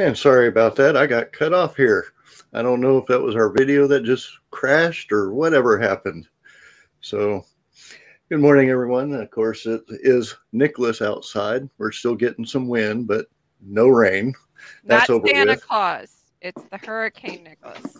[0.00, 0.96] And sorry about that.
[0.96, 2.06] I got cut off here.
[2.54, 6.26] I don't know if that was our video that just crashed or whatever happened.
[7.02, 7.44] So,
[8.30, 9.12] good morning, everyone.
[9.12, 11.68] Of course, it is Nicholas outside.
[11.76, 13.26] We're still getting some wind, but
[13.60, 14.32] no rain.
[14.84, 15.66] That's Not over Santa with.
[15.66, 16.24] Claus.
[16.40, 17.98] It's the Hurricane Nicholas.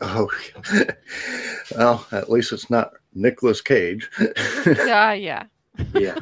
[0.00, 0.30] Oh,
[1.76, 4.10] well, at least it's not Nicolas Cage.
[4.66, 5.44] yeah, yeah.
[5.92, 6.16] Yeah.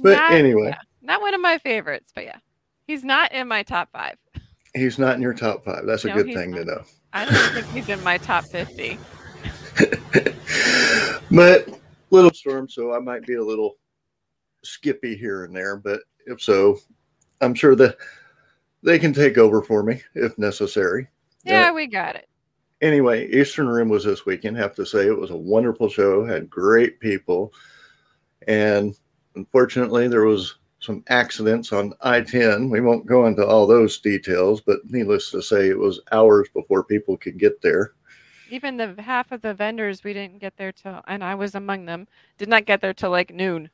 [0.00, 0.70] but not, anyway.
[0.70, 0.78] Yeah.
[1.02, 2.38] Not one of my favorites, but yeah.
[2.86, 4.16] He's not in my top five.
[4.74, 5.86] He's not in your top five.
[5.86, 6.58] That's a no, good thing not.
[6.58, 6.82] to know.
[7.12, 8.98] I don't think he's in my top 50.
[11.30, 13.76] but little storm, so I might be a little
[14.62, 15.76] skippy here and there.
[15.76, 16.78] But if so,
[17.40, 17.96] I'm sure that
[18.82, 21.08] they can take over for me if necessary.
[21.44, 22.28] Yeah, uh, we got it.
[22.82, 24.56] Anyway, Eastern Rim was this weekend.
[24.56, 26.24] Have to say it was a wonderful show.
[26.24, 27.52] Had great people,
[28.46, 28.94] and
[29.36, 32.70] unfortunately, there was some accidents on I-10.
[32.70, 36.84] We won't go into all those details, but needless to say, it was hours before
[36.84, 37.94] people could get there.
[38.50, 41.86] Even the half of the vendors we didn't get there till, and I was among
[41.86, 42.06] them,
[42.38, 43.70] did not get there till like noon.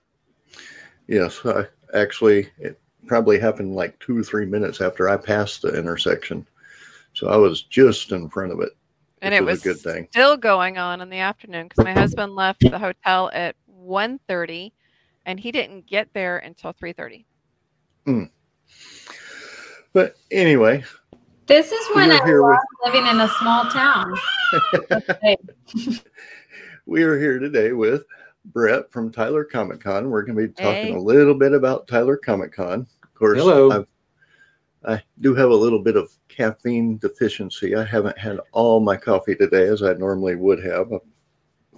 [1.09, 5.77] Yes, I actually it probably happened like two or three minutes after I passed the
[5.77, 6.47] intersection,
[7.15, 8.71] so I was just in front of it.
[9.23, 10.09] And it was, was, a good thing.
[10.13, 14.73] Still going on in the afternoon because my husband left the hotel at 1.30
[15.27, 17.25] and he didn't get there until 3.30
[18.07, 18.31] mm.
[19.93, 20.83] but anyway
[21.47, 22.59] this is when i love with...
[22.85, 24.15] living in a small town.
[26.91, 28.05] We are here today with
[28.47, 30.11] brett from tyler comic con.
[30.11, 30.93] We're going to be talking hey.
[30.93, 32.85] a little bit about tyler comic con.
[33.05, 33.71] Of course Hello.
[33.71, 33.87] I've,
[34.85, 37.77] i do have a little bit of caffeine deficiency.
[37.77, 40.93] I haven't had all my coffee today as i normally would have.
[40.93, 40.99] I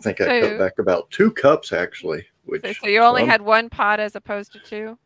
[0.01, 3.43] think i cut back about two cups actually which so, so you only um, had
[3.43, 4.99] one pot as opposed to two?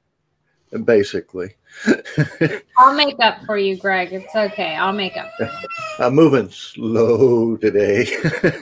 [0.85, 1.55] Basically.
[2.79, 4.13] I'll make up for you, Greg.
[4.13, 4.75] It's okay.
[4.75, 5.31] I'll make up.
[5.99, 8.07] I'm moving slow today.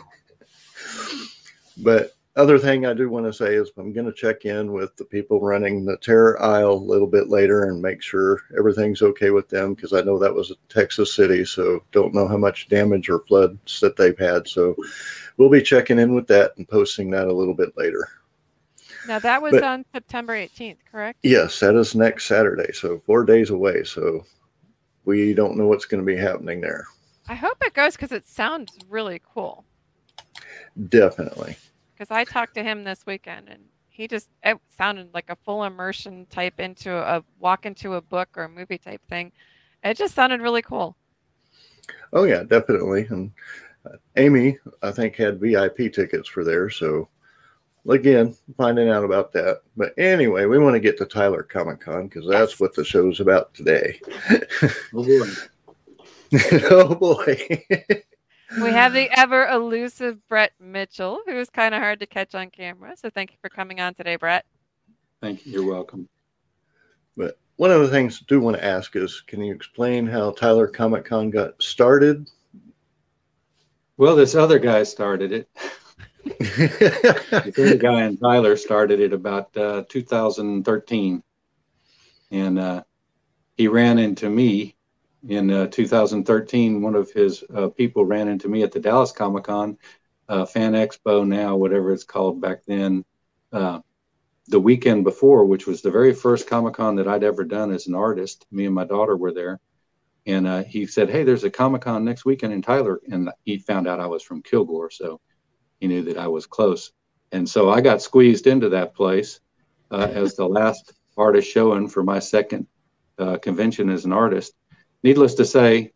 [1.79, 4.97] but other thing I do want to say is I'm going to check in with
[4.97, 9.31] the people running the terror aisle a little bit later and make sure everything's okay
[9.31, 12.69] with them because I know that was a Texas City, so don't know how much
[12.69, 14.49] damage or floods that they've had.
[14.49, 14.75] So
[15.37, 18.09] we'll be checking in with that and posting that a little bit later.
[19.07, 21.19] Now that was but, on September 18th, correct?
[21.23, 22.73] Yes, that is next Saturday.
[22.73, 23.85] So four days away.
[23.85, 24.25] So
[25.05, 26.87] we don't know what's going to be happening there.
[27.29, 29.65] I hope it goes because it sounds really cool.
[30.89, 31.57] Definitely.
[31.95, 35.65] Because I talked to him this weekend and he just it sounded like a full
[35.65, 39.31] immersion type into a walk into a book or a movie type thing.
[39.85, 40.97] It just sounded really cool.
[42.13, 43.07] Oh yeah, definitely.
[43.11, 43.31] And
[43.87, 47.09] uh, Amy, I think had VIP tickets for there, so
[47.89, 49.63] again, finding out about that.
[49.77, 53.21] But anyway, we want to get to Tyler Comic Con because that's what the show's
[53.21, 54.01] about today.
[54.95, 55.31] oh boy.
[56.71, 57.65] oh boy.
[58.63, 62.51] we have the ever elusive Brett Mitchell, who is kind of hard to catch on
[62.51, 62.97] camera.
[62.97, 64.45] So thank you for coming on today, Brett.
[65.21, 65.53] Thank you.
[65.53, 66.09] You're welcome.
[67.17, 70.33] But one of the things I do want to ask is can you explain how
[70.33, 72.29] Tyler Comic Con got started?
[73.97, 75.49] Well, this other guy started it
[76.39, 81.23] the guy in Tyler started it about uh, 2013,
[82.31, 82.83] and uh,
[83.57, 84.77] he ran into me
[85.29, 86.83] in uh, 2013.
[86.83, 89.79] One of his uh, people ran into me at the Dallas Comic Con,
[90.29, 93.05] uh, Fan Expo now, whatever it's called back then.
[93.53, 93.81] Uh,
[94.49, 97.87] the weekend before, which was the very first Comic Con that I'd ever done as
[97.87, 99.61] an artist, me and my daughter were there.
[100.27, 103.01] And he said, Hey, there's a Comic Con next weekend in Tyler.
[103.11, 104.91] And he found out I was from Kilgore.
[104.91, 105.21] So
[105.85, 106.93] he knew that I was close.
[107.31, 109.41] And so I got squeezed into that place
[109.91, 112.67] uh, as the last artist showing for my second
[113.19, 114.55] uh, convention as an artist.
[115.03, 115.93] Needless to say,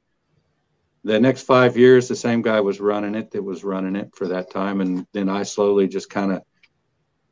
[1.05, 4.29] the next five years, the same guy was running it that was running it for
[4.29, 4.83] that time.
[4.83, 6.43] And then I slowly just kind of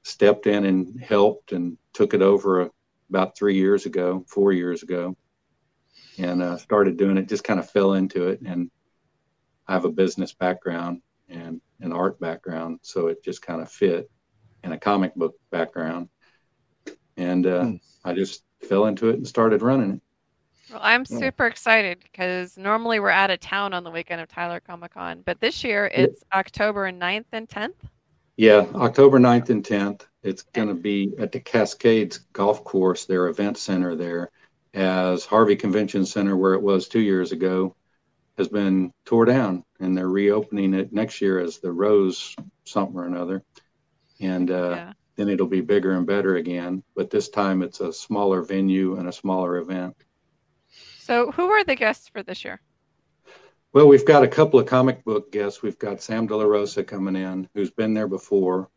[0.02, 2.70] stepped in and helped and took it over
[3.10, 5.14] about three years ago, four years ago,
[6.16, 8.40] and uh, started doing it, just kind of fell into it.
[8.40, 8.70] And
[9.68, 14.10] I have a business background and an art background, so it just kind of fit,
[14.62, 16.08] and a comic book background,
[17.16, 17.76] and uh, hmm.
[18.04, 20.00] I just fell into it and started running it.
[20.70, 24.58] Well, I'm super excited because normally we're out of town on the weekend of Tyler
[24.58, 26.38] Comic Con, but this year it's yeah.
[26.38, 27.74] October 9th and 10th.
[28.36, 30.02] Yeah, October 9th and 10th.
[30.24, 34.32] It's going to be at the Cascades Golf Course, their event center there,
[34.74, 37.76] as Harvey Convention Center, where it was two years ago,
[38.36, 43.06] has been tore down and they're reopening it next year as the Rose something or
[43.06, 43.42] another.
[44.20, 44.92] And uh, yeah.
[45.16, 46.82] then it'll be bigger and better again.
[46.94, 49.96] But this time it's a smaller venue and a smaller event.
[50.98, 52.60] So, who are the guests for this year?
[53.72, 55.62] Well, we've got a couple of comic book guests.
[55.62, 58.70] We've got Sam De La Rosa coming in, who's been there before,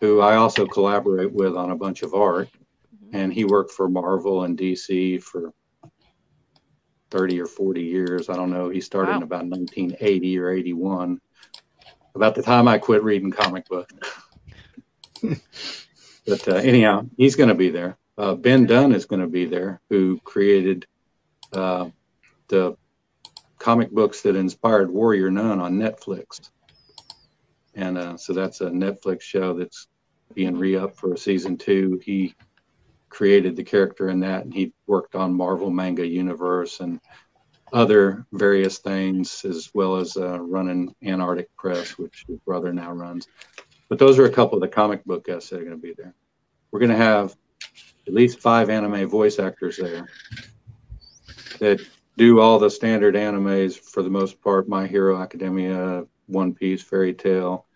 [0.00, 2.48] who I also collaborate with on a bunch of art.
[3.12, 5.52] And he worked for Marvel and DC for
[7.10, 8.28] 30 or 40 years.
[8.28, 8.68] I don't know.
[8.68, 9.16] He started Wow.
[9.18, 11.20] in about 1980 or 81,
[12.14, 13.92] about the time I quit reading comic books.
[16.26, 17.96] but uh, anyhow, he's going to be there.
[18.18, 20.86] Uh, ben Dunn is going to be there, who created
[21.52, 21.90] uh,
[22.48, 22.76] the
[23.58, 26.50] comic books that inspired Warrior Nun on Netflix.
[27.74, 29.88] And uh, so that's a Netflix show that's
[30.34, 32.00] being re up for a season two.
[32.02, 32.34] He
[33.08, 37.00] created the character in that, and he worked on Marvel Manga Universe and
[37.72, 43.28] other various things, as well as uh, running Antarctic Press, which his brother now runs.
[43.88, 45.94] But those are a couple of the comic book guests that are going to be
[45.96, 46.14] there.
[46.70, 47.34] We're going to have
[48.06, 50.06] at least five anime voice actors there
[51.58, 51.80] that
[52.16, 57.14] do all the standard animes for the most part My Hero Academia, One Piece, Fairy
[57.14, 57.66] Tail,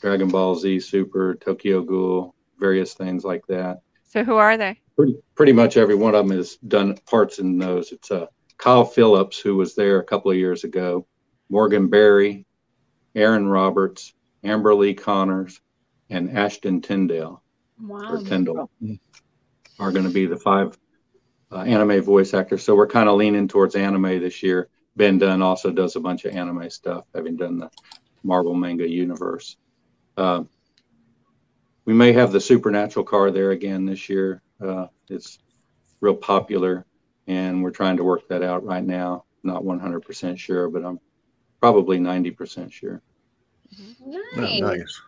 [0.00, 3.80] Dragon Ball Z Super, Tokyo Ghoul, various things like that.
[4.14, 4.80] So, who are they?
[4.94, 7.90] Pretty, pretty much every one of them has done parts in those.
[7.90, 8.26] It's uh,
[8.58, 11.04] Kyle Phillips, who was there a couple of years ago,
[11.48, 12.46] Morgan Berry,
[13.16, 14.14] Aaron Roberts,
[14.44, 15.60] Amber Lee Connors,
[16.10, 17.42] and Ashton Tyndale
[17.80, 18.22] Wow.
[18.24, 18.70] Tyndall
[19.80, 20.78] are going to be the five
[21.50, 22.62] uh, anime voice actors.
[22.62, 24.68] So we're kind of leaning towards anime this year.
[24.94, 27.70] Ben Dunn also does a bunch of anime stuff, having done the
[28.22, 29.56] Marvel manga universe.
[30.16, 30.44] Uh,
[31.84, 34.42] we may have the Supernatural car there again this year.
[34.60, 35.38] Uh, it's
[36.00, 36.86] real popular,
[37.26, 39.24] and we're trying to work that out right now.
[39.42, 40.98] Not 100% sure, but I'm
[41.60, 43.02] probably 90% sure.
[44.06, 44.60] Oh, Nice.
[44.60, 45.00] nice.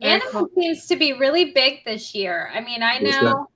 [0.00, 2.50] Anime seems to be really big this year.
[2.54, 3.46] I mean, I know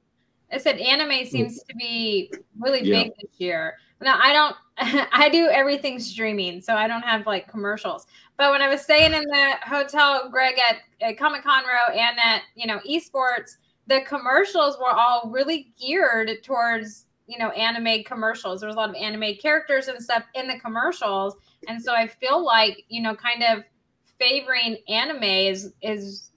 [0.52, 3.04] I said anime seems to be really Yeah.
[3.04, 3.76] big this year.
[4.02, 4.56] Now I don't
[5.12, 8.06] I do everything streaming, so I don't have like commercials.
[8.36, 10.76] But when I was staying in the hotel, Greg at,
[11.06, 13.56] at Comic Con Row and at you know esports,
[13.86, 18.60] the commercials were all really geared towards you know anime commercials.
[18.60, 21.36] There was a lot of anime characters and stuff in the commercials,
[21.68, 23.64] and so I feel like you know kind of
[24.18, 26.30] favoring anime is is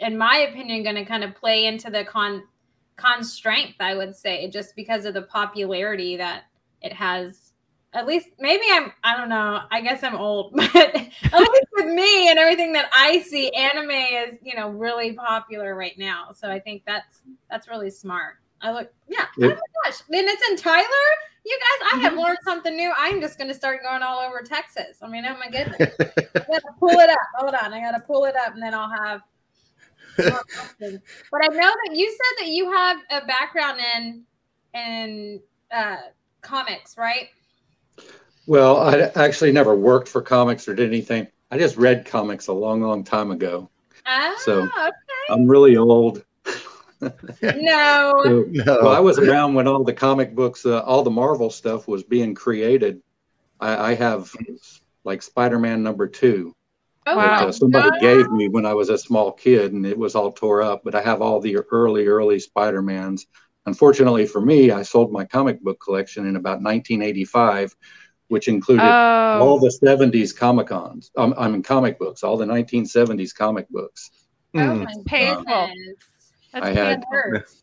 [0.00, 2.42] in my opinion going to kind of play into the con
[2.96, 6.44] con strength i would say just because of the popularity that
[6.82, 7.52] it has
[7.94, 11.94] at least maybe i'm i don't know i guess i'm old but at least with
[11.94, 16.28] me and everything that i see anime is you know really popular right now.
[16.34, 18.36] So i think that's that's really smart.
[18.60, 20.00] I look yeah oh my gosh.
[20.08, 20.84] Then it's in tyler?
[21.44, 22.92] You guys i have learned something new.
[22.96, 24.98] I'm just going to start going all over texas.
[25.00, 25.94] I mean oh my goodness.
[26.00, 27.18] I gotta pull it up.
[27.36, 29.20] Hold on, I gotta pull it up, and then I'll have.
[30.18, 30.42] more
[30.80, 34.24] but I know that you said that you have a background in
[34.74, 35.40] in
[35.70, 35.96] uh,
[36.40, 37.28] comics, right?
[38.46, 41.26] Well, I actually never worked for comics or did anything.
[41.50, 43.70] I just read comics a long, long time ago.
[44.06, 44.92] Ah, So- okay.
[45.30, 46.24] I'm really old.
[47.00, 47.10] no.
[48.24, 48.64] So, No.
[48.82, 52.02] well, I was around when all the comic books, uh, all the Marvel stuff was
[52.02, 53.00] being created.
[53.60, 54.32] I, I have
[55.04, 56.54] like Spider-Man number two,
[57.06, 57.38] Oh, Wow.
[57.40, 58.00] that uh, somebody no.
[58.00, 60.82] gave me when I was a small kid, and it was all tore up.
[60.84, 63.26] But I have all the early, early Spider-Mans.
[63.68, 67.76] Unfortunately for me, I sold my comic book collection in about 1985,
[68.28, 71.10] which included all Oh, the 70s Comic Cons.
[71.18, 74.10] Um, I mean, comic books, all the 1970s comic books.
[74.56, 74.84] Oh Hmm.
[74.84, 75.44] my painful.
[75.44, 75.96] goodness.
[76.54, 77.62] that's I had- hurts.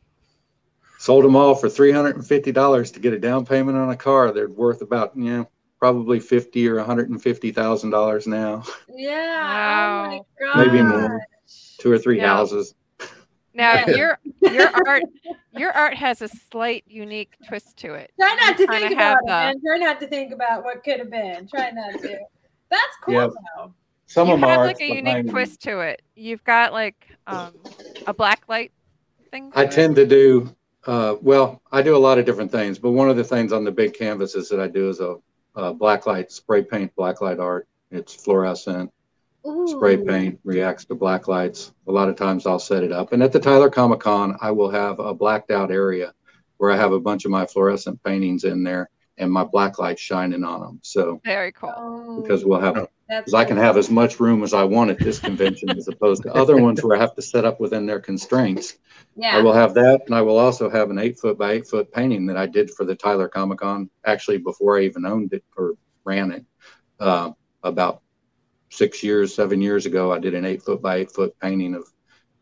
[0.99, 4.31] Sold them all for $350 to get a down payment on a car.
[4.31, 8.63] They're worth about, you know, probably 50 or $150,000 now,
[8.95, 10.19] Yeah.
[10.19, 11.19] Oh my maybe more,
[11.79, 12.27] two or three Yeah.
[12.37, 12.75] houses.
[13.55, 13.89] Now Yeah.
[13.95, 14.19] your
[14.51, 15.03] your art
[15.57, 18.11] your art has a slight unique twist to it.
[18.19, 19.55] Try not to You kinda think about it, man.
[19.65, 21.47] Try not to think about what could have been.
[21.47, 22.19] Try not to.
[22.69, 23.27] That's cool Yeah.
[23.57, 23.73] though.
[24.07, 26.01] Some you of them have like a unique behind- twist to it.
[26.15, 27.53] You've got like um,
[28.05, 28.71] a black light
[29.31, 29.51] thing.
[29.55, 29.73] I to it.
[29.73, 30.53] tend to do,
[30.85, 33.63] uh, well, I do a lot of different things, but one of the things on
[33.63, 35.15] the big canvases that I do is a,
[35.55, 37.67] a blacklight spray paint black light art.
[37.91, 38.91] It's fluorescent.
[39.67, 41.73] Spray paint reacts to black lights.
[41.87, 43.13] A lot of times I'll set it up.
[43.13, 46.13] And at the Tyler Comic Con, I will have a blacked out area
[46.57, 50.01] where I have a bunch of my fluorescent paintings in there and my black lights
[50.01, 50.79] shining on them.
[50.83, 51.73] So Very cool.
[51.75, 52.87] Oh, because we'll have, Oh.
[53.07, 56.23] because I can have as much room as I want at this convention as opposed
[56.23, 58.77] to other ones where I have to set up within their constraints.
[59.15, 59.37] Yeah.
[59.37, 61.93] I will have that, and I will also have an eight foot by eight foot
[61.93, 65.43] painting that I did for the Tyler Comic Con, actually before I even owned it
[65.55, 66.45] or ran it.
[66.99, 67.31] Uh,
[67.63, 68.01] about
[68.75, 71.87] six years, seven years ago, I did an eight foot by eight foot painting of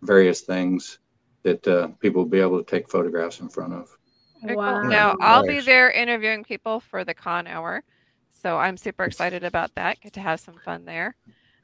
[0.02, 1.00] various things
[1.44, 3.90] that uh, people will be able to take photographs in front of.
[4.44, 4.82] Wow.
[4.82, 7.84] Now I'll be there interviewing people for the con hour,
[8.32, 10.02] so I'm super excited about that.
[10.02, 11.16] Get to have some fun there.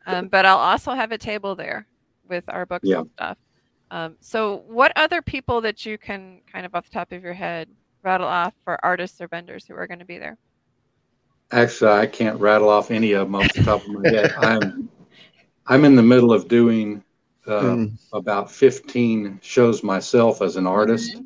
[0.05, 1.88] Um, but I'll also have a table there
[2.27, 2.99] with our books Yeah.
[2.99, 3.38] and stuff.
[3.91, 7.33] Um, so, what other people that you can kind of off the top of your
[7.33, 7.69] head
[8.03, 10.38] rattle off for artists or vendors who are going to be there?
[11.51, 14.32] Actually, I can't rattle off any of them off the top of my head.
[14.38, 14.89] I'm
[15.65, 17.03] I'm in the middle of doing
[17.48, 21.22] uh, Mm, about 15 shows myself as an artist,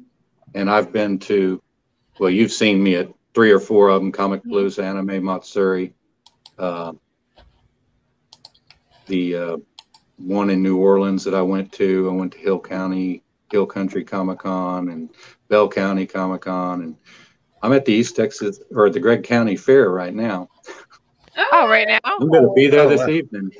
[0.53, 1.61] and I've been to
[2.19, 5.93] well, you've seen me at three or four of them: Comic Blues, Anime Matsuri,
[6.57, 6.93] uh,
[9.07, 9.57] the uh,
[10.17, 12.09] one in New Orleans that I went to.
[12.09, 15.09] I went to Hill County Hill Country Comic Con and
[15.47, 16.95] Bell County Comic Con, and
[17.63, 20.49] I'm at the East Texas or the Gregg County Fair right now.
[21.37, 21.99] Oh, oh right now.
[22.03, 23.07] I'm going to be there Oh, this wow.
[23.07, 23.51] evening.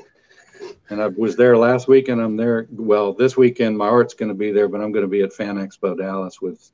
[0.90, 2.68] And I was there last week and I'm there.
[2.70, 5.32] Well, this weekend my art's going to be there, but I'm going to be at
[5.32, 6.70] Fan Expo Dallas with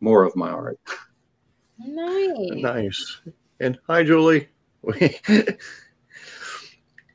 [0.00, 0.80] more of my art.
[1.78, 2.50] Nice.
[2.50, 3.20] nice.
[3.60, 4.48] And hi, Julie.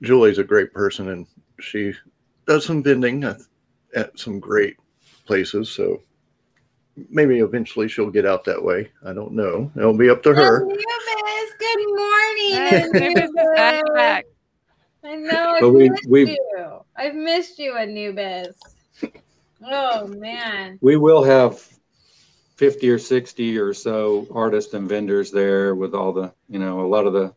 [0.02, 1.28] Julie's a great person, and
[1.60, 1.94] she
[2.46, 3.42] does some vending at,
[3.96, 4.78] at some great
[5.26, 5.70] places.
[5.70, 6.02] So
[7.10, 8.90] maybe eventually she'll get out that way.
[9.06, 9.72] I don't know.
[9.76, 10.62] It'll be up to her.
[10.64, 12.54] Anubis, good morning.
[12.56, 13.94] Anubis is back, Anubis.
[13.94, 14.26] back.
[15.04, 15.50] I know.
[15.52, 16.84] I've But we- missed we- you.
[16.96, 18.58] I've missed you, Anubis.
[19.70, 20.78] Oh man.
[20.82, 21.60] We will have
[22.56, 26.88] 50 or 60 or so artists and vendors there with all the, you know, a
[26.88, 27.34] lot of the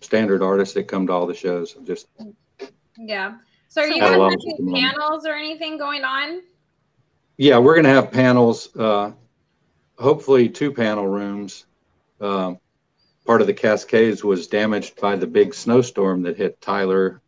[0.00, 1.74] standard artists that come to all the shows.
[1.84, 2.06] Just
[2.96, 3.36] Yeah.
[3.68, 6.42] So are you Had a guys lot having panels or anything going on?
[7.36, 9.12] Yeah, we're going to have panels, uh,
[9.98, 11.66] hopefully two panel rooms.
[12.20, 12.58] Um,
[13.26, 17.20] part of the Cascades was damaged by the big snowstorm that hit Tyler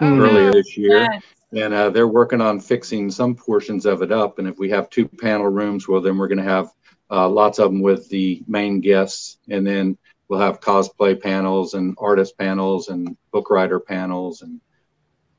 [0.00, 0.52] Oh, earlier no.
[0.52, 1.08] this year.
[1.10, 1.22] Yes.
[1.52, 4.38] And uh, they're working on fixing some portions of it up.
[4.38, 6.70] And if we have two panel rooms, well, then we're going to have
[7.10, 9.38] uh, lots of them with the main guests.
[9.48, 9.96] And then
[10.28, 14.60] we'll have cosplay panels and artist panels and book writer panels and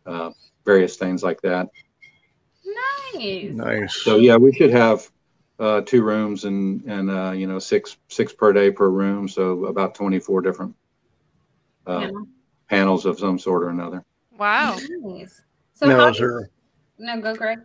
[0.06, 0.32] uh,
[0.66, 1.68] various things like that.
[3.16, 3.54] Nice.
[3.54, 3.96] Nice.
[4.04, 5.10] So yeah, we should have
[5.60, 9.66] uh, two rooms and and uh, you know six six per day per room, so
[9.66, 10.76] about twenty four different
[11.88, 12.12] uh, Yeah.
[12.70, 14.04] panels of some sort or another.
[14.38, 14.78] Wow.
[15.02, 15.42] Nice.
[15.74, 16.50] So now, how is there
[17.00, 17.60] no go Greg.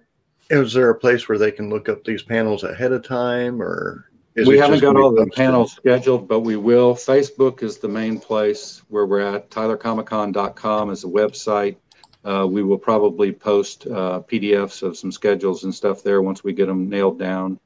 [0.50, 4.06] is there a place where they can look up these panels ahead of time, or
[4.36, 6.94] is we it haven't just got all the be panels scheduled, but we will.
[6.94, 9.50] Facebook is the main place where we're at.
[9.50, 11.76] TylerComicCon.com is the website.
[12.24, 16.52] Uh, we will probably post uh, PDFs of some schedules and stuff there once we
[16.52, 17.58] get them nailed down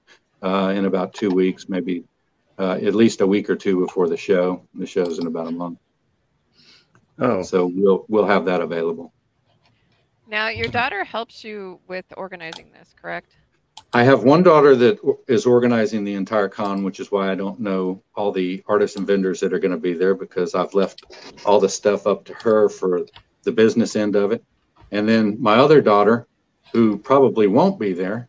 [0.42, 2.04] uh, in about two weeks, maybe
[2.58, 4.62] uh, at least a week or two before the show.
[4.74, 5.78] The show's in about a month.
[7.18, 9.12] Oh, So we'll we'll have that available.
[10.28, 13.36] Now, your daughter helps you with organizing this, correct?
[13.92, 14.98] I have one daughter that
[15.28, 19.06] is organizing the entire con, which is why I don't know all the artists and
[19.06, 21.04] vendors that are going to be there because I've left
[21.44, 23.06] all the stuff up to her for
[23.46, 24.44] the business end of it.
[24.92, 26.26] And then my other daughter,
[26.72, 28.28] who probably won't be there,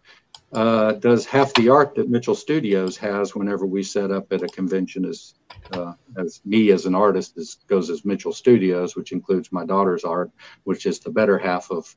[0.54, 4.48] uh, does half the art that Mitchell Studios has whenever we set up at a
[4.48, 5.34] convention as
[5.74, 10.06] uh, as me as an artist is, goes as Mitchell Studios, which includes my daughter's
[10.06, 10.32] art,
[10.64, 11.94] which is the better half of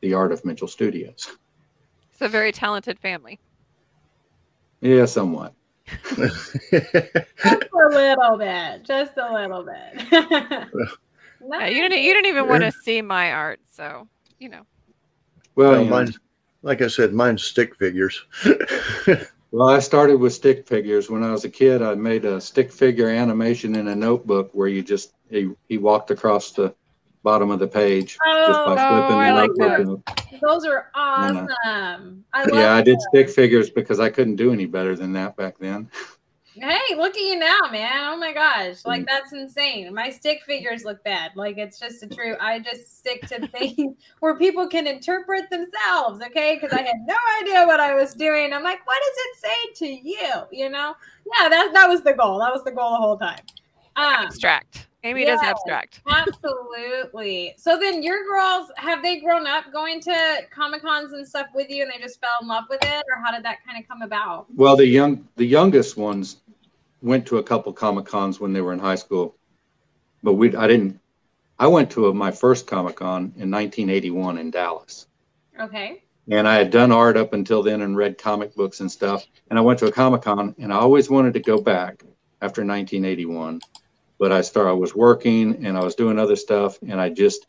[0.00, 1.36] the art of Mitchell Studios.
[2.12, 3.40] It's a very talented family.
[4.80, 5.54] Yeah, somewhat.
[6.16, 8.84] Just a little bit.
[8.84, 10.88] Just a little bit.
[11.42, 12.00] Uh, you don't.
[12.02, 14.62] You don't even want to see my art, so you know.
[15.54, 16.12] Well, well, mine,
[16.62, 18.24] like I said, mine's stick figures.
[19.50, 21.82] well, I started with stick figures when I was a kid.
[21.82, 26.10] I made a stick figure animation in a notebook where you just he, he walked
[26.10, 26.74] across the
[27.22, 28.16] bottom of the page
[28.46, 30.02] just by Oh, flipping I the like notebook.
[30.06, 30.38] that.
[30.40, 32.24] Those are awesome.
[32.32, 35.36] I love Yeah, I did stick figures because I couldn't do any better than that
[35.36, 35.90] back then.
[36.60, 37.90] Hey, look at you now, man.
[38.12, 38.84] Oh my gosh.
[38.84, 39.06] Like Mm.
[39.06, 39.94] that's insane.
[39.94, 41.32] My stick figures look bad.
[41.36, 46.20] Like it's just a true I just stick to things where people can interpret themselves,
[46.22, 46.58] okay?
[46.60, 48.52] Because I had no idea what I was doing.
[48.52, 50.32] I'm like, what does it say to you?
[50.50, 50.94] You know?
[51.40, 52.38] Yeah, that that was the goal.
[52.40, 53.40] That was the goal the whole time.
[53.96, 54.87] Um Abstract.
[55.04, 56.00] Amy does abstract.
[56.08, 57.54] absolutely.
[57.56, 61.70] So then your girls have they grown up going to Comic Cons and stuff with
[61.70, 63.88] you and they just fell in love with it, or how did that kind of
[63.88, 64.46] come about?
[64.54, 66.38] Well, the young the youngest ones
[67.00, 69.36] went to a couple comic cons when they were in high school,
[70.22, 70.98] but we I didn't.
[71.60, 75.06] I went to a, my first comic con in 1981 in Dallas.
[75.60, 76.02] Okay.
[76.30, 79.26] and I had done art up until then and read comic books and stuff.
[79.50, 82.02] And I went to a Comic Con, and I always wanted to go back
[82.42, 83.60] after 1981,
[84.18, 84.70] but I started.
[84.70, 87.46] I was working and I was doing other stuff, and I just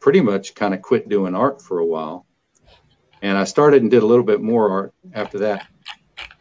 [0.00, 2.26] pretty much kind of quit doing art for a while.
[3.22, 5.66] And I started and did a little bit more art after that.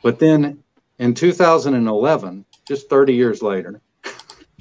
[0.04, 0.64] But then
[1.00, 3.82] in 2011, just 30 years later,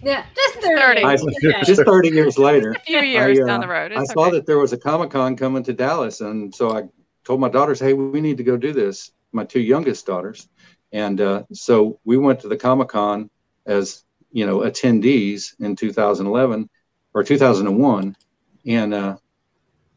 [0.02, 0.80] Yeah, just 30.
[0.80, 1.04] 30.
[1.04, 1.62] I- Okay.
[1.64, 3.92] just 30 years later, A few years uh, down the road.
[3.92, 4.32] I It's saw okay.
[4.32, 6.84] that there was a Comic Con coming to Dallas, and so I
[7.24, 10.48] told my daughters, "Hey, we need to go do this." My two youngest daughters,
[10.92, 13.28] and uh, so we went to the Comic Con
[13.66, 14.03] as
[14.34, 16.68] you know attendees in 2011
[17.14, 18.16] or 2001,
[18.66, 19.16] and uh,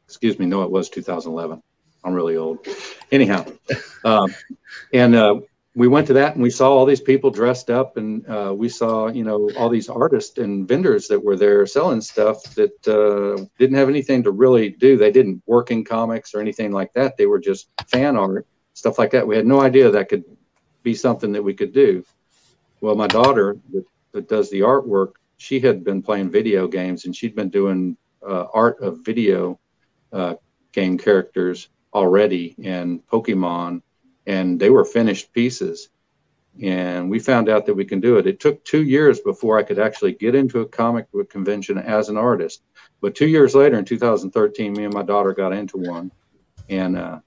[0.06, 1.62] excuse me, no, it was 2011.
[2.04, 2.66] I'm really old.
[3.12, 3.46] Anyhow,
[4.06, 4.34] um,
[4.94, 5.40] and uh,
[5.78, 8.68] we went to that and we saw all these people dressed up and uh, we
[8.70, 13.44] saw you know all these artists and vendors that were there selling stuff that uh,
[13.60, 17.16] didn't have anything to really do they didn't work in comics or anything like that
[17.16, 20.24] they were just fan art stuff like that we had no idea that could
[20.82, 22.04] be something that we could do
[22.82, 23.56] well my daughter
[24.18, 27.96] that, does the artwork she had been playing video games and she'd been doing
[28.28, 29.60] uh, art of video
[30.12, 30.34] uh,
[30.72, 33.82] game characters already in pokemon
[34.26, 35.90] and they were finished pieces.
[36.62, 38.26] And we found out that we can do it.
[38.26, 42.10] It took two years before I could actually get into a comic book convention as
[42.10, 42.64] an artist.
[43.00, 46.12] But two years later, in 2013, me and my daughter got into one,
[46.68, 47.20] and uh,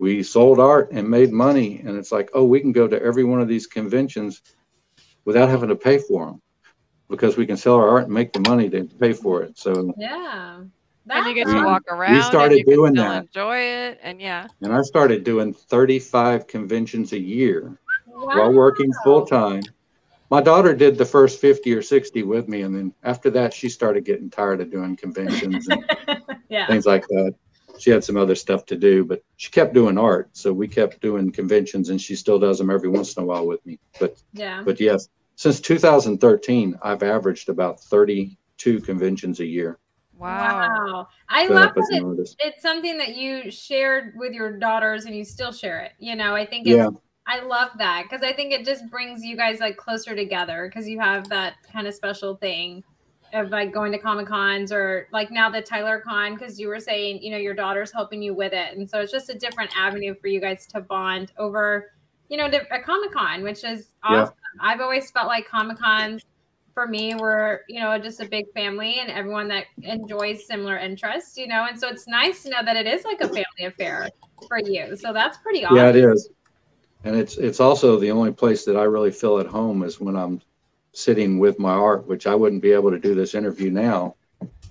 [0.00, 1.80] we sold art and made money.
[1.84, 4.42] And it's like, oh, we can go to every one of these conventions
[5.26, 6.40] without having to pay for them
[7.10, 9.58] because we can sell our art and make the money to pay for it.
[9.58, 10.60] So, Yeah.
[11.10, 12.22] and you get to We- walk around.
[12.22, 13.22] started and you can doing still that.
[13.26, 17.78] Enjoy it, and yeah, and I started doing 35 conventions a year.
[18.08, 18.24] wow.
[18.28, 19.60] while working full time.
[20.30, 22.62] My daughter did the first 50 or 60 with me.
[22.62, 25.84] And then after that, she started getting tired of doing conventions and
[26.48, 26.66] yeah.
[26.66, 27.34] things like that.
[27.78, 30.30] She had some other stuff to do, but she kept doing art.
[30.32, 33.46] So we kept doing conventions and she still does them every once in a while
[33.46, 33.78] with me.
[34.00, 34.62] But, Yeah.
[34.64, 39.78] but yes, since 2013, I've averaged about 32 conventions a year.
[40.18, 41.06] wow.
[41.28, 42.36] I set love up that an artist.
[42.40, 45.92] it's something that you shared with your daughters and you still share it.
[45.98, 46.88] You know, I think it's Yeah.
[47.28, 50.88] I love that because I think it just brings you guys like closer together because
[50.88, 52.84] you have that kind of special thing
[53.32, 56.78] of like going to comic cons or like now the Tyler Con because you were
[56.78, 59.70] saying you know your daughter's helping you with it and so it's just a different
[59.76, 61.90] avenue for you guys to bond over
[62.28, 64.28] you know a Comic Con which is Yeah.
[64.60, 66.22] I've always felt like Comic Cons
[66.74, 71.38] for me were you know just a big family and everyone that enjoys similar interests
[71.38, 74.10] you know and so it's nice to know that it is like a family affair
[74.46, 75.76] for you so that's pretty awesome.
[75.76, 76.28] Yeah, it is.
[77.04, 80.16] And it's it's also the only place that I really feel at home is when
[80.16, 80.40] I'm
[80.92, 84.16] sitting with my art, which I wouldn't be able to do this interview now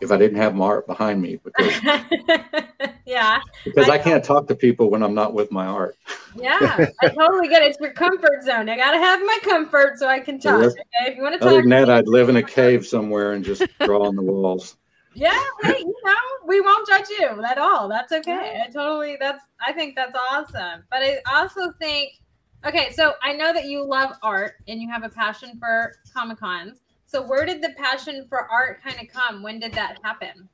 [0.02, 1.74] if I didn't have my art behind me because
[3.06, 5.96] yeah, because I can't talk to people when I'm not with my art.
[6.36, 7.72] yeah, I totally get it.
[7.72, 8.70] It's your comfort zone.
[8.70, 10.64] I gotta have my comfort so I can talk.
[10.64, 10.76] Okay?
[11.02, 13.44] If you want to talk, Other than that, I'd live in a cave somewhere and
[13.44, 14.78] just draw on the walls.
[15.16, 16.14] yeah, hey, you know,
[16.46, 17.88] we won't judge you at all.
[17.88, 18.62] That's okay.
[18.66, 19.18] I totally.
[19.20, 19.44] That's.
[19.66, 20.84] I think that's awesome.
[20.92, 22.20] But I also think,
[22.66, 26.38] okay, so I know that you love art and you have a passion for comic
[26.38, 26.82] cons.
[27.06, 29.44] So where did the passion for art kind of come?
[29.44, 30.50] When did that happen?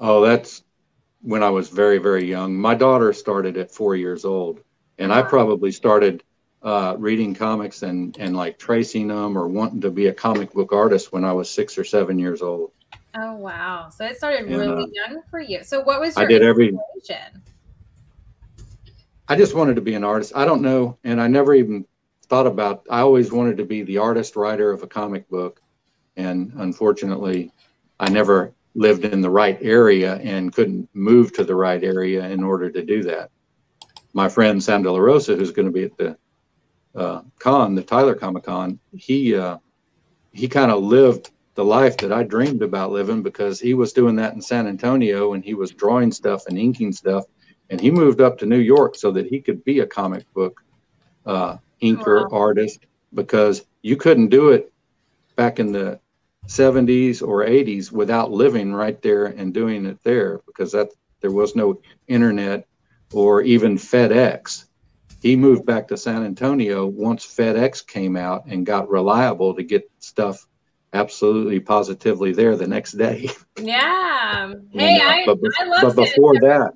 [0.00, 0.64] Oh, that's
[1.20, 2.54] when I was very, very young.
[2.54, 4.60] My daughter started at four years old,
[4.98, 6.24] and I probably started
[6.62, 10.72] uh, reading comics and and like tracing them or wanting to be a comic book
[10.72, 12.72] artist when I was six or seven years old.
[13.14, 13.90] Oh wow!
[13.90, 15.62] So it started And, really uh, young for you.
[15.64, 16.76] So what was your I did every?
[19.28, 20.32] I just wanted to be an artist.
[20.34, 21.84] I don't know, and I never even
[22.32, 22.86] thought about.
[22.88, 25.60] I always wanted to be the artist writer of a comic book,
[26.16, 27.52] and unfortunately,
[28.00, 32.42] I never lived in the right area and couldn't move to the right area in
[32.42, 33.30] order to do that.
[34.14, 36.16] My friend Sam De La Rosa, who's going to be at the
[36.94, 39.58] uh, con, the Tyler Comic Con, he uh,
[40.32, 44.16] he kind of lived the life that I dreamed about living because he was doing
[44.16, 47.26] that in San Antonio and he was drawing stuff and inking stuff
[47.68, 50.64] and he moved up to New York so that he could be a comic book
[51.26, 52.38] uh, inker Wow.
[52.38, 54.72] artist because you couldn't do it
[55.36, 56.00] back in the
[56.46, 60.88] 70s or 80s without living right there and doing it there because that
[61.20, 62.66] there was no internet
[63.12, 64.64] or even FedEx.
[65.22, 69.88] He moved back to San Antonio once FedEx came out and got reliable to get
[70.00, 70.46] stuff
[70.92, 73.30] absolutely positively there the next day.
[73.60, 74.54] Yeah.
[74.72, 76.72] Hey, uh, I, but, I love but before that,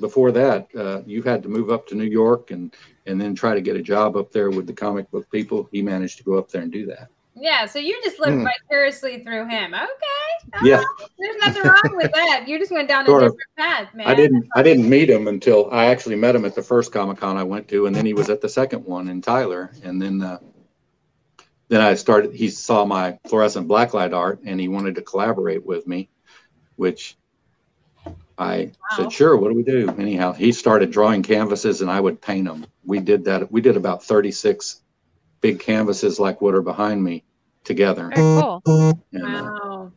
[0.00, 2.74] before that, uh, you had to move up to New York and
[3.06, 5.68] and then try to get a job up there with the comic book people.
[5.72, 7.08] He managed to go up there and do that.
[7.34, 8.44] Yeah, so you just lived Hmm.
[8.44, 9.72] vicariously through him.
[9.72, 10.64] Okay.
[10.64, 10.82] Yeah.
[11.18, 12.46] There's nothing wrong with that.
[12.48, 13.32] You just went down Sort a of.
[13.32, 14.08] different path, man.
[14.08, 17.18] I didn't I didn't meet him until I actually met him at the first Comic
[17.18, 20.00] Con I went to, and then he was at the second one in Tyler, and
[20.02, 20.38] then uh,
[21.68, 22.34] then I started.
[22.34, 26.08] He saw my fluorescent blacklight art, and he wanted to collaborate with me,
[26.76, 27.16] which
[28.38, 28.96] I Wow.
[28.96, 29.92] said, sure, what do we do?
[29.98, 32.66] Anyhow, he started drawing canvases and I would paint them.
[32.84, 33.50] We did that.
[33.50, 34.82] We did about 36
[35.40, 37.24] big canvases like what are behind me
[37.64, 38.08] together.
[38.08, 38.62] Very cool.
[39.12, 39.92] And, uh, Wow.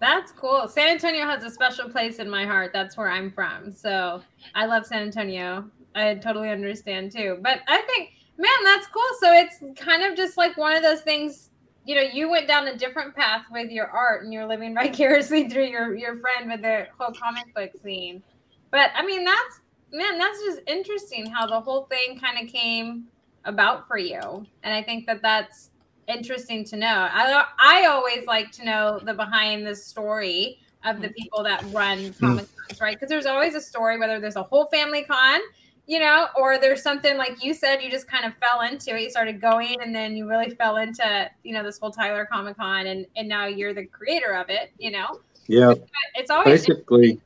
[0.00, 0.68] That's cool.
[0.68, 2.72] San Antonio has a special place in my heart.
[2.74, 3.72] That's where I'm from.
[3.72, 4.22] So
[4.54, 5.70] I love San Antonio.
[5.94, 7.38] I totally understand too.
[7.40, 9.02] But I think, man, that's cool.
[9.20, 11.50] So it's kind of just like one of those things,
[11.84, 15.48] you know, you went down a different path with your art and you're living vicariously
[15.48, 18.22] through your, your friend with the whole comic book scene.
[18.70, 19.60] But I mean, that's,
[19.92, 23.04] man, that's just interesting how the whole thing kind of came
[23.44, 24.46] about for you.
[24.62, 25.70] And I think that that's
[26.08, 27.08] interesting to know.
[27.10, 31.14] I I always like to know the behind the story of the mm.
[31.14, 32.18] people that run mm.
[32.18, 32.96] comic cons, right?
[32.96, 35.40] Because there's always a story, whether there's a whole family con,
[35.86, 39.02] you know, or there's something like you said, you just kind of fell into it.
[39.02, 42.56] You started going, and then you really fell into, you know, this whole Tyler Comic
[42.56, 44.72] Con, and and now you're the creator of it.
[44.78, 45.80] You know, yeah, But
[46.14, 47.20] it's always basically,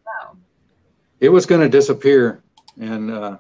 [1.21, 2.43] it was going to disappear.
[2.81, 3.39] And uh,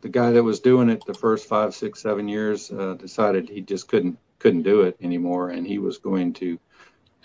[0.00, 3.60] the guy that was doing it the first five, six, seven years uh, decided he
[3.60, 6.58] just couldn't couldn't do it anymore, and he was going to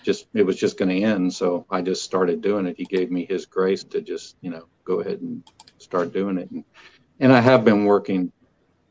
[0.02, 1.34] just it was just going to end.
[1.34, 2.76] So I just started doing it.
[2.76, 5.42] He gave me his grace to just you know go ahead and
[5.78, 6.50] start doing it.
[6.50, 6.64] And,
[7.22, 8.32] and I have been working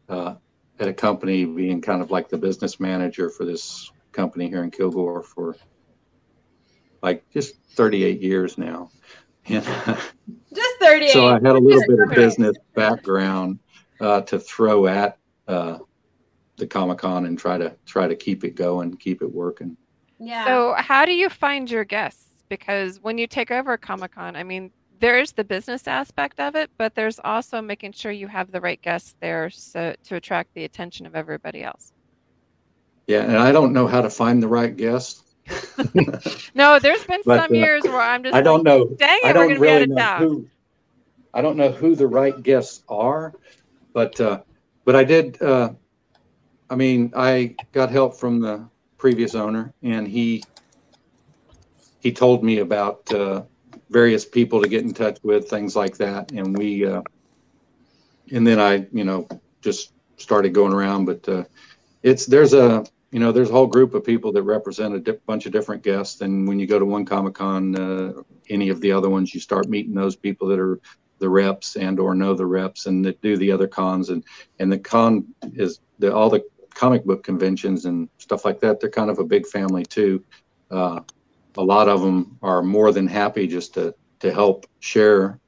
[0.07, 0.35] uh,
[0.79, 4.71] at a company, being kind of like the business manager for this company here in
[4.71, 5.57] Kilgore for
[7.03, 8.89] like just 38 years now.
[9.47, 9.63] And
[10.55, 11.11] just 38.
[11.11, 13.59] so I had a little bit of business background
[13.99, 15.17] uh, to throw at
[15.49, 15.79] uh,
[16.55, 19.75] the Comic Con and try to try to keep it going, keep it working.
[20.19, 20.45] yeah.
[20.45, 22.43] So, how do you find your guests?
[22.47, 26.55] Because when you take over Comic Con, I mean, there is the business aspect of
[26.55, 30.53] it, but there's also making sure you have the right guests there so to attract
[30.53, 31.91] the attention of everybody else.
[33.07, 35.27] Yeah, and I don't know how to find the right guest.
[36.53, 38.85] No, there's been But, some uh, years where I'm just I don't like, know.
[38.85, 40.21] dang it, I we're gonna be out of town.
[40.21, 40.47] who.
[41.33, 43.33] I don't know who the right guests are,
[43.93, 44.41] but uh,
[44.85, 45.41] but I did.
[45.41, 45.71] Uh,
[46.69, 50.43] I mean, I got help from the previous owner, and he
[51.99, 53.43] he told me about uh,
[53.91, 56.85] various people to get in touch with, things like that, and we.
[56.85, 57.01] Uh,
[58.31, 59.27] and then I, you know,
[59.61, 61.43] just started going around, but uh,
[62.01, 65.19] it's there's a you know there's a whole group of people that represent a di-
[65.25, 68.13] bunch of different guests, and when you go to one Comic Con, uh,
[68.49, 70.79] any of the other ones, you start meeting those people that are
[71.21, 74.09] the reps and or know the reps and that do the other cons.
[74.09, 74.23] And
[74.59, 78.89] and the con is the all the comic book conventions and stuff like that they're
[78.89, 80.23] kind of a big family too.
[80.69, 81.01] Uh,
[81.57, 85.39] a lot of them are more than happy just to to help share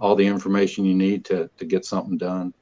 [0.00, 2.52] all the information you need to to get something done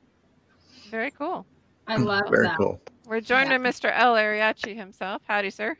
[0.91, 1.47] Very cool.
[1.87, 2.57] I love Very that.
[2.57, 2.81] cool.
[3.07, 3.91] We're joined by Mr.
[3.95, 5.23] El Ariachi himself.
[5.27, 5.77] Howdy, sir.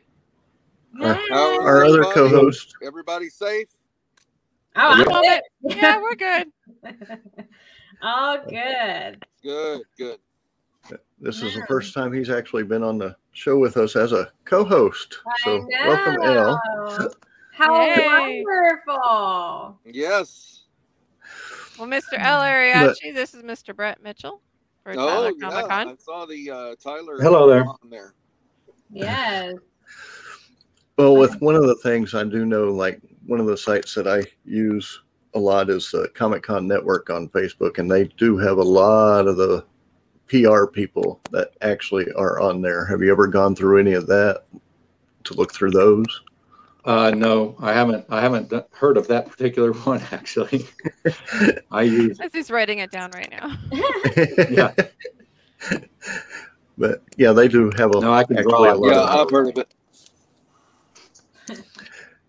[1.01, 1.57] Our- Yeah.
[1.61, 3.67] Our other co-host, Everybody safe?
[4.75, 5.41] Oh, I'm Love good.
[5.77, 6.47] Yeah, we're good.
[8.01, 9.23] All good.
[9.43, 10.17] Good, good.
[11.19, 14.31] This is the first time he's actually been on the show with us as a
[14.45, 15.17] co-host.
[15.43, 16.59] So I welcome, El.
[17.53, 18.43] How Yay.
[18.45, 19.79] wonderful.
[19.85, 20.63] Yes.
[21.77, 22.17] Well, Mr.
[22.17, 23.75] El Ariachi, this is Mr.
[23.75, 24.41] Brett Mitchell
[24.83, 25.49] for Oh, Tyler yeah.
[25.49, 25.87] Comic Con.
[25.89, 27.21] I saw the uh, Tyler.
[27.21, 27.65] Hello there.
[27.65, 28.13] On there.
[28.91, 29.55] Yes.
[30.97, 34.07] Well, with one of the things I do know, like one of the sites that
[34.07, 35.01] I use
[35.33, 39.27] a lot is the Comic Con Network on Facebook, and they do have a lot
[39.27, 39.65] of the
[40.29, 42.85] PR people that actually are on there.
[42.85, 44.43] Have you ever gone through any of that
[45.25, 46.05] to look through those?
[46.85, 50.65] uh, no i haven't i haven't heard of that particular one actually
[51.71, 53.57] i use As he's writing it down right now.
[54.49, 54.73] Yeah.
[56.77, 58.77] but yeah, they do have a No, I can draw a it.
[58.79, 59.73] lot Yeah, of- I've heard of it.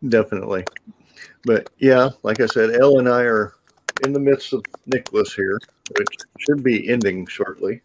[0.09, 0.65] definitely.
[1.45, 3.55] But yeah, like I said, Elle and I are
[4.05, 5.59] in the midst of Nicholas here,
[5.97, 6.09] which
[6.41, 7.83] should be ending shortly.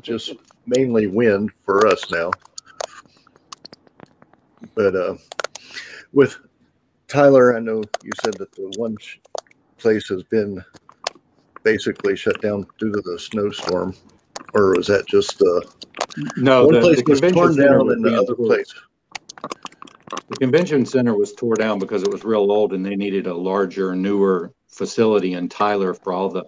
[0.00, 0.34] Just
[0.66, 2.30] mainly wind for us now.
[4.74, 5.16] But uh,
[6.12, 6.36] with
[7.08, 9.18] Tyler, I know you said that the one sh-
[9.76, 10.64] place has been
[11.62, 13.94] basically shut down due to the snowstorm,
[14.54, 15.60] or was that just uh,
[16.36, 18.72] no one the, place the was convention torn center down and the other place?
[20.28, 23.34] The convention center was tore down because it was real old and they needed a
[23.34, 26.44] larger, newer facility in Tyler for all the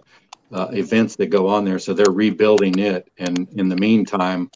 [0.55, 1.79] uh, events that go on there.
[1.79, 3.11] So they're rebuilding it.
[3.17, 4.49] And in the meantime,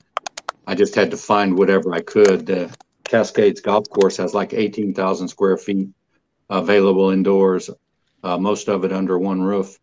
[0.66, 2.46] I just had to find whatever I could.
[2.46, 2.74] The
[3.06, 5.90] Cascades Golf Course has like 18,000 square feet
[6.50, 7.70] available indoors,
[8.24, 9.78] uh, most of it under one roof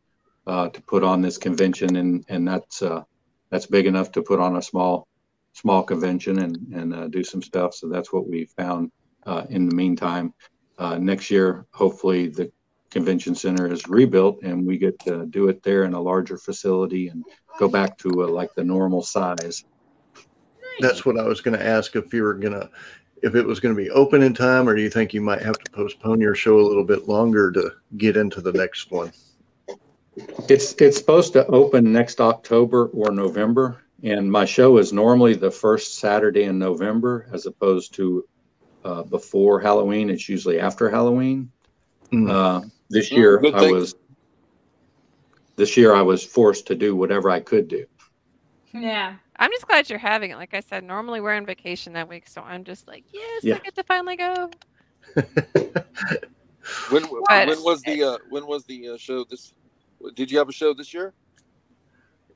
[0.46, 1.96] uh, to put on this convention.
[1.96, 3.02] And, and that's, uh,
[3.50, 5.06] that's big enough to put on a small,
[5.52, 7.74] small convention and, and uh, do some stuff.
[7.74, 8.90] So that's what we found
[9.50, 10.32] in the meantime.
[10.78, 12.50] Next year, hopefully, the
[12.90, 17.08] Convention Center is rebuilt, and we get to do it there in a larger facility
[17.08, 17.24] and
[17.58, 19.64] go back to uh, like the normal size.
[20.80, 22.70] That's what I was going to ask if you were going to,
[23.22, 25.42] if it was going to be open in time, or do you think you might
[25.42, 29.10] have to postpone your show a little bit longer to get into the next one?
[30.48, 35.50] It's it's supposed to open next October or November, and my show is normally the
[35.50, 38.26] first Saturday in November, as opposed to
[38.84, 40.08] uh, before Halloween.
[40.08, 41.50] It's usually after Halloween.
[42.12, 42.30] Mm.
[42.30, 43.74] Uh, this year good I thing.
[43.74, 43.94] was
[45.56, 47.84] this year I was forced to do whatever I could do.
[48.72, 49.14] Yeah.
[49.38, 50.36] I'm just glad you're having it.
[50.36, 53.54] Like I said, normally we're on vacation that week, so I'm just like, yes, Yeah.
[53.56, 54.50] I get to finally go.
[56.90, 59.54] When But- when was the uh, when was the uh, show this?
[60.14, 61.14] Did you have a show this year?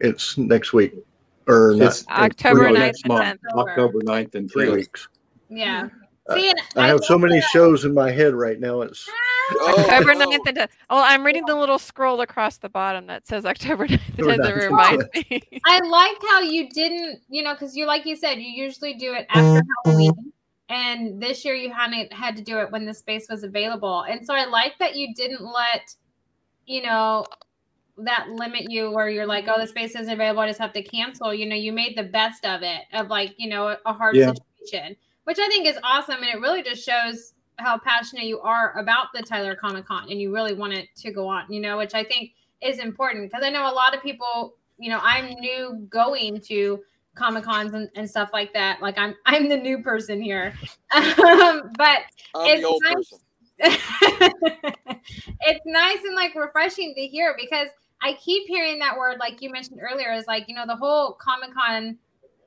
[0.00, 0.94] It's next week,
[1.48, 3.38] or not It's- it's October 9th next and 10th.
[3.58, 5.08] October 9th and three weeks.
[5.48, 5.88] Yeah.
[6.30, 8.82] Uh, See, and I have so many that- shows in my head right now.
[8.82, 9.08] It's
[9.52, 10.14] Oh, October oh.
[10.14, 10.68] 9th and 10th.
[10.90, 14.36] Oh, I'm reading the little scroll across the bottom that says October 9th and October
[14.36, 14.36] 10th.
[14.36, 14.64] That 9th.
[14.70, 15.60] reminds me.
[15.66, 19.12] I liked how you didn't, you know, because you, like you said, you usually do
[19.14, 20.32] it after Halloween.
[20.68, 24.02] And this year you had to, had to do it when the space was available.
[24.02, 25.96] And so I like that you didn't let,
[26.66, 27.26] you know,
[27.98, 30.42] that limit you where you're like, oh, the space isn't available.
[30.42, 31.34] I just have to cancel.
[31.34, 34.32] You know, you made the best of it, of like, you know, a hard Yeah.
[34.62, 36.16] situation, which I think is awesome.
[36.16, 40.20] And it really just shows how passionate you are about the Tyler Comic Con and
[40.20, 43.44] you really want it to go on, you know, which I think is important because
[43.44, 46.80] I know a lot of people, you know, I'm new going to
[47.14, 48.80] Comic Cons and, and stuff like that.
[48.80, 50.54] Like I'm I'm the new person here.
[50.94, 52.00] Um, but
[52.34, 52.94] I'm It's the old nice.
[52.94, 53.18] person.
[55.42, 57.68] it's nice and like refreshing to hear because
[58.02, 61.12] I keep hearing that word, like you mentioned earlier, is like, you know, the whole
[61.20, 61.98] Comic Con,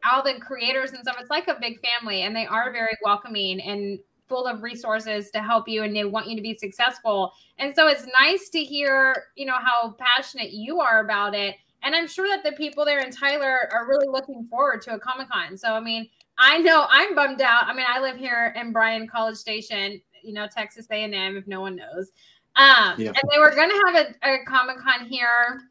[0.09, 3.61] all the creators and stuff, it's like a big family and they are very welcoming
[3.61, 7.33] and full of resources to help you and they want you to be successful.
[7.59, 11.55] And so it's nice to hear, you know, how passionate you are about it.
[11.83, 14.99] And I'm sure that the people there in Tyler are really looking forward to a
[14.99, 15.57] Comic Con.
[15.57, 17.65] So, I mean, I know I'm bummed out.
[17.65, 21.61] I mean, I live here in Bryan College Station, you know, Texas A&M, if no
[21.61, 22.11] one knows.
[22.55, 23.09] Um, Yeah.
[23.09, 25.61] And they were going to have a, a Comic Con here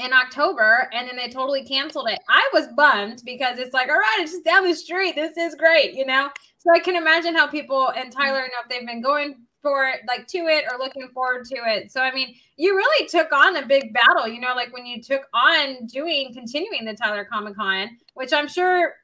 [0.00, 2.18] in October, and then they totally canceled it.
[2.28, 5.14] I was bummed because it's like, all right, it's just down the street.
[5.14, 6.30] This is great, you know?
[6.58, 8.20] So I can imagine how people and mm-hmm.
[8.20, 11.56] Tyler know if they've been going for it, like to it or looking forward to
[11.66, 11.92] it.
[11.92, 15.02] So, I mean, you really took on a big battle, you know, like when you
[15.02, 18.94] took on doing, continuing the Tyler Comic Con, which I'm sure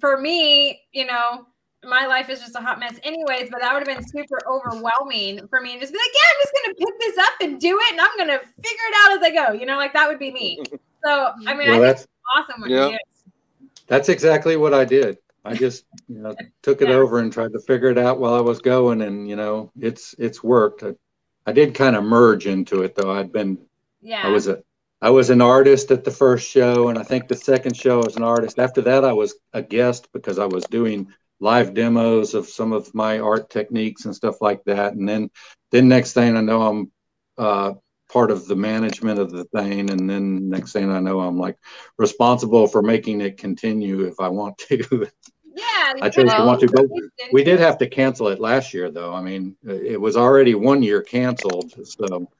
[0.00, 1.46] for me, you know,
[1.86, 5.46] my life is just a hot mess anyways, but that would have been super overwhelming
[5.48, 7.60] for me and just be like, yeah, I'm just going to pick this up and
[7.60, 7.92] do it.
[7.92, 10.18] And I'm going to figure it out as I go, you know, like that would
[10.18, 10.62] be me.
[11.04, 12.96] So, I mean, Well, I think that's it's awesome Yeah.
[13.86, 15.18] that's exactly what I did.
[15.44, 16.96] I just you know took it Yeah.
[16.96, 20.16] over and tried to figure it out while I was going, and you know it's
[20.18, 20.82] it's worked.
[20.82, 20.94] I,
[21.46, 23.12] I did kind of merge into it though.
[23.12, 23.58] I'd been
[24.00, 24.26] Yeah.
[24.26, 24.62] I was a
[25.00, 28.06] I was an artist at the first show, and I think the second show I
[28.06, 28.58] was an artist.
[28.58, 32.94] After that, I was a guest because I was doing live demos of some of
[32.94, 34.94] my art techniques and stuff like that.
[34.94, 35.30] And then,
[35.70, 36.92] then next thing I know, I'm
[37.38, 37.74] uh,
[38.10, 41.56] part of the management of the thing, and then next thing I know, I'm like
[41.98, 44.78] responsible for making it continue if I want to.
[45.54, 45.92] yeah.
[46.00, 48.90] I chose to want to, but Well, we did have to cancel it last year,
[48.90, 49.12] though.
[49.12, 52.30] I mean, it was already one year canceled, so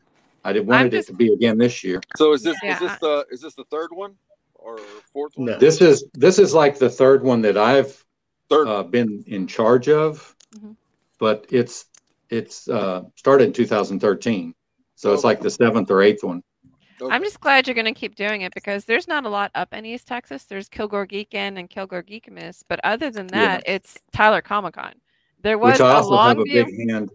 [0.44, 2.00] I did wanted just- it to be again this year.
[2.16, 2.74] So is this Yeah.
[2.74, 4.14] is this the is this the third one
[4.54, 4.78] or
[5.12, 5.46] fourth one?
[5.46, 5.58] No.
[5.58, 8.05] This is this is like the third one that I've Third.
[8.50, 10.76] Uh, been in charge of, Mhm.
[11.18, 11.86] but it's
[12.30, 14.54] it's uh, started in 2013,
[14.94, 16.42] so it's like the seventh or eighth one.
[17.00, 17.12] Okay.
[17.14, 19.72] I'm just glad you're going to keep doing it because there's not a lot up
[19.74, 20.44] in East Texas.
[20.44, 23.56] There's Kilgore Geekend and Kilgore Geekimus, but other than Yeah.
[23.58, 24.94] that, it's Tyler Comic Con.
[25.42, 26.64] There was Which I a also have a Longview.
[26.66, 27.10] big hand.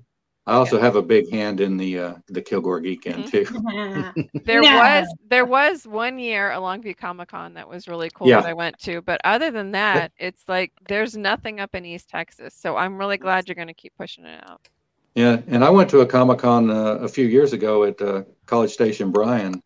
[0.47, 3.31] I also have a big hand in the uh, the Kilgore Geekend Mhm.
[3.31, 4.31] too.
[4.45, 4.75] There No.
[4.75, 8.41] was there was one year a Longview Comic Con that was really cool Yeah.
[8.41, 12.09] that I went to, but other than that, it's like there's nothing up in East
[12.09, 12.55] Texas.
[12.55, 14.61] So I'm really glad you're going to keep pushing it out.
[15.13, 18.23] Yeah, and I went to a Comic Con uh, a few years ago at uh,
[18.45, 19.61] College Station, Bryan.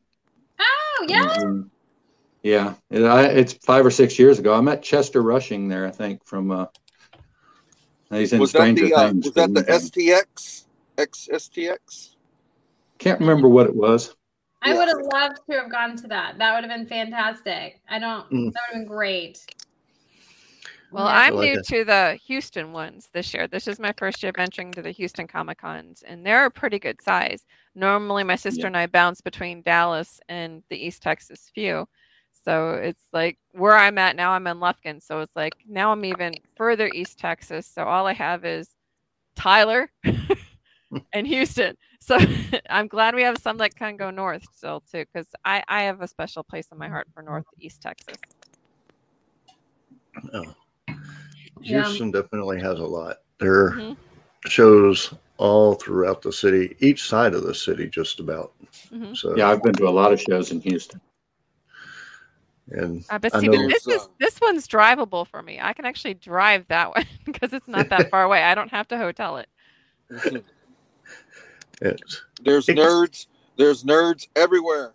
[0.60, 1.34] Oh, yeah.
[1.40, 1.70] And,
[2.42, 4.54] yeah, it, I, it's five or six years ago.
[4.56, 6.66] I met Chester Rushing there, I think, from uh,
[8.10, 9.26] he's in was that Stranger the uh, Things.
[9.26, 10.64] was that the but- STX
[10.98, 12.16] X STX?
[12.98, 14.16] Can't remember what it was.
[14.62, 14.78] I Yeah.
[14.80, 16.38] would have loved to have gone to that.
[16.38, 17.82] That would have been fantastic.
[17.90, 18.54] I don't, Mm.
[18.54, 19.46] that would have been great.
[20.92, 21.12] Well, Yeah.
[21.12, 21.66] I'm I like new it.
[21.68, 23.48] to the Houston ones this year.
[23.48, 26.80] This is my first year venturing to the Houston Comic Cons, and they're a pretty
[26.80, 27.46] good size.
[27.76, 28.68] Normally, my sister Yeah.
[28.68, 31.88] and I bounce between Dallas and the East Texas few.
[32.32, 35.02] So it's like where I'm at now, I'm in Lufkin.
[35.02, 37.66] So it's like now I'm even further East Texas.
[37.68, 38.70] So all I have is
[39.36, 39.92] Tyler
[41.14, 41.76] and Houston.
[42.00, 42.18] So
[42.70, 46.02] I'm glad we have some that can go north still too, because I I have
[46.02, 48.18] a special place in my heart for Northeast Texas.
[50.34, 50.44] Oh.
[51.62, 51.84] Yeah.
[51.84, 53.18] Houston definitely has a lot.
[53.40, 53.98] There are Mhm.
[54.48, 58.54] shows all throughout the city, each side of the city, just about.
[58.92, 59.16] Mhm.
[59.18, 61.02] So, Yeah, I've been to a lot of shows in Houston.
[62.72, 65.42] and Uh, but I see, know- but this There's, is uh, this one's drivable for
[65.42, 65.60] me.
[65.62, 68.42] I can actually drive that one because it's not that far away.
[68.44, 69.50] I don't have to hotel it.
[71.82, 73.28] it's There's It's- nerds.
[73.58, 74.94] There's nerds everywhere.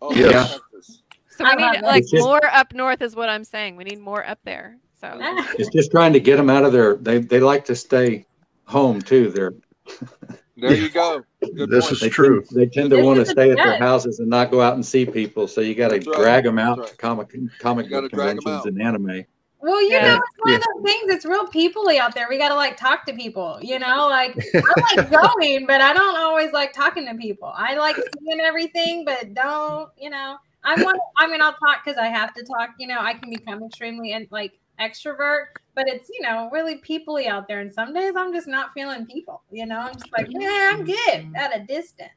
[0.00, 0.52] all over Yes.
[0.72, 1.02] Texas.
[1.30, 3.76] So I we need like just- more up north is what I'm saying.
[3.76, 4.76] We need more up there.
[5.00, 5.08] So
[5.58, 6.96] It's just trying to get them out of there.
[6.96, 8.26] They they like to stay
[8.64, 9.30] home too.
[9.30, 9.54] They're
[10.60, 11.22] There you go.
[11.56, 11.92] Good This point.
[11.92, 12.42] is they true.
[12.42, 14.60] Tend, they tend to want to is a stay at their houses and not go
[14.60, 15.46] out and see people.
[15.46, 16.18] So you got to right.
[16.18, 17.28] drag them out That's to comic
[17.60, 19.24] comic You gotta book drag 'em conventions and anime.
[19.60, 20.04] Well, you Yeah.
[20.06, 20.56] know, it's one Yeah.
[20.56, 21.10] of those things.
[21.12, 22.28] It's real peoply out there.
[22.28, 23.58] We got to like talk to people.
[23.60, 27.52] You know, like I like going, but I don't always like talking to people.
[27.54, 29.90] I like seeing everything, but don't.
[29.98, 30.94] You know, I'm one.
[31.18, 32.70] I mean, I'll talk because I have to talk.
[32.78, 37.26] You know, I can become extremely and like extrovert, but it's you know really peoply
[37.26, 37.60] out there.
[37.60, 39.42] And some days I'm just not feeling people.
[39.50, 41.36] You know, I'm just like, yeah, I'm good mm.
[41.36, 42.12] at a distance.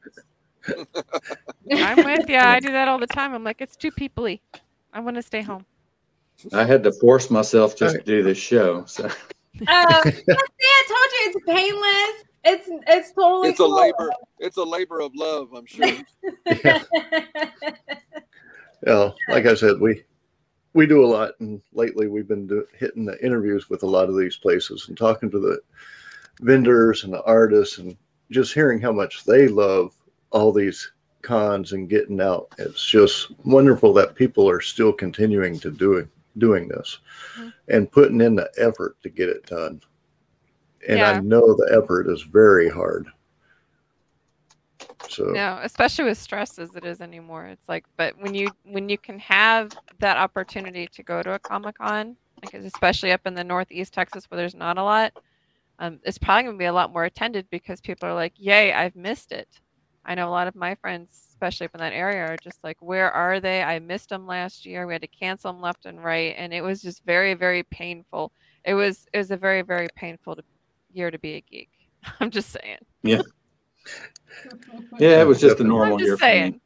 [1.72, 2.38] I'm with you.
[2.38, 3.34] I do that all the time.
[3.34, 4.40] I'm like, it's too peoply.
[4.92, 5.66] I want to stay home.
[6.52, 8.84] I had to force myself just to do this show.
[8.86, 9.08] So
[9.68, 12.24] Uh, see, I told you it's painless.
[12.44, 13.76] It's it's totally It's a cool.
[13.76, 14.10] labor.
[14.38, 15.52] It's a labor of love.
[15.52, 15.86] I'm sure.
[18.84, 20.02] Yeah, like I said, we
[20.72, 24.08] we do a lot, and lately we've been do, hitting the interviews with a lot
[24.08, 25.60] of these places and talking to the
[26.40, 27.96] vendors and the artists, and
[28.32, 29.94] just hearing how much they love
[30.30, 32.48] all these cons and getting out.
[32.58, 36.98] It's just wonderful that people are still continuing to doing doing this
[37.36, 37.52] Mhm.
[37.68, 39.80] and putting in the effort to get it done.
[40.88, 43.08] And I know the effort is very hard.
[45.08, 47.46] So No, especially with stress as it is anymore.
[47.46, 51.38] It's like, but when you when you can have that opportunity to go to a
[51.38, 55.12] Comic Con, because especially up in the Northeast Texas where there's not a lot,
[55.78, 58.96] um, it's probably gonna be a lot more attended because people are like, "Yay, I've
[58.96, 59.48] missed it."
[60.04, 62.76] I know a lot of my friends, especially up in that area, are just like,
[62.80, 63.62] "Where are they?
[63.64, 64.86] I missed them last year.
[64.86, 68.30] We had to cancel them left and right, and it was just very, very painful.
[68.64, 70.42] It was it was a very, very painful to,
[70.92, 71.68] year to be a geek.
[72.20, 72.78] I'm just saying.
[73.02, 73.22] yeah,
[75.00, 75.68] yeah, it was just a Definitely.
[75.68, 76.32] normal I'm year just for me.
[76.32, 76.60] saying.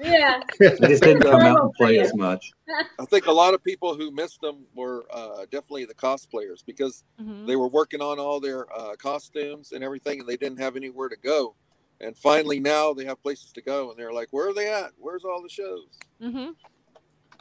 [0.00, 0.40] yeah.
[0.62, 2.52] I just didn't come out and play as much.
[3.00, 7.02] I think a lot of people who missed them were uh, definitely the cosplayers because
[7.20, 7.46] Mhm.
[7.48, 11.08] they were working on all their uh, costumes and everything, and they didn't have anywhere
[11.08, 11.56] to go.
[12.00, 14.92] And finally, now they have places to go, and they're like, "Where are they at?
[14.98, 15.86] Where's all the shows?"
[16.22, 16.50] mm-hmm.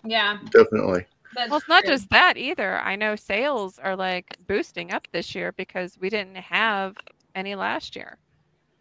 [0.03, 0.39] Yeah.
[0.51, 1.05] definitely.
[1.33, 1.93] That's Well, it's not true.
[1.93, 2.79] just that either.
[2.79, 6.95] I know sales are like boosting up this year because we didn't have
[7.35, 8.17] any last year.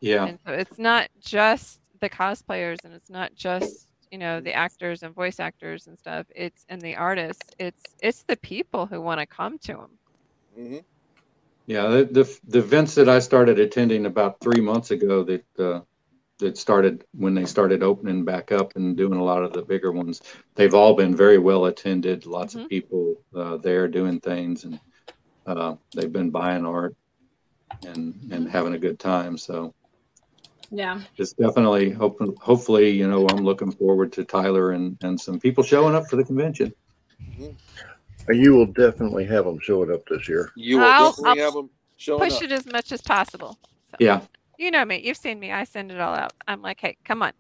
[0.01, 4.55] Yeah, And so it's not just the cosplayers and it's not just, you know, the
[4.55, 6.27] actors and voice actors and stuff.
[6.35, 7.55] It's and the artists.
[7.59, 9.99] It's it's the people who want to come to them.
[10.55, 10.79] hmm
[11.69, 11.87] yeah.
[11.87, 15.81] The, the the events that I started attending about three months ago that uh,
[16.39, 19.93] that started when they started opening back up and doing a lot of the bigger
[19.93, 20.23] ones.
[20.57, 22.25] They've all been very well attended.
[22.25, 22.63] Lots Mhm.
[22.65, 24.81] of people uh, there doing things, and
[25.45, 26.97] uh, they've been buying art
[27.85, 29.37] and and having a good time.
[29.37, 29.75] So
[30.71, 31.01] Yeah.
[31.19, 35.65] it's definitely hope, hopefully you know I'm looking forward to Tyler and and some people
[35.65, 36.73] showing up for the convention.
[38.31, 40.51] You will definitely have them showing up this year.
[40.57, 42.43] You will I'll- definitely I'll have them showing Push up.
[42.45, 43.59] it as much as possible.
[43.91, 44.21] So, Yeah.
[44.59, 45.01] You know me.
[45.05, 45.53] You've seen me.
[45.53, 46.33] I send it all out.
[46.49, 47.33] I'm like, hey, come on.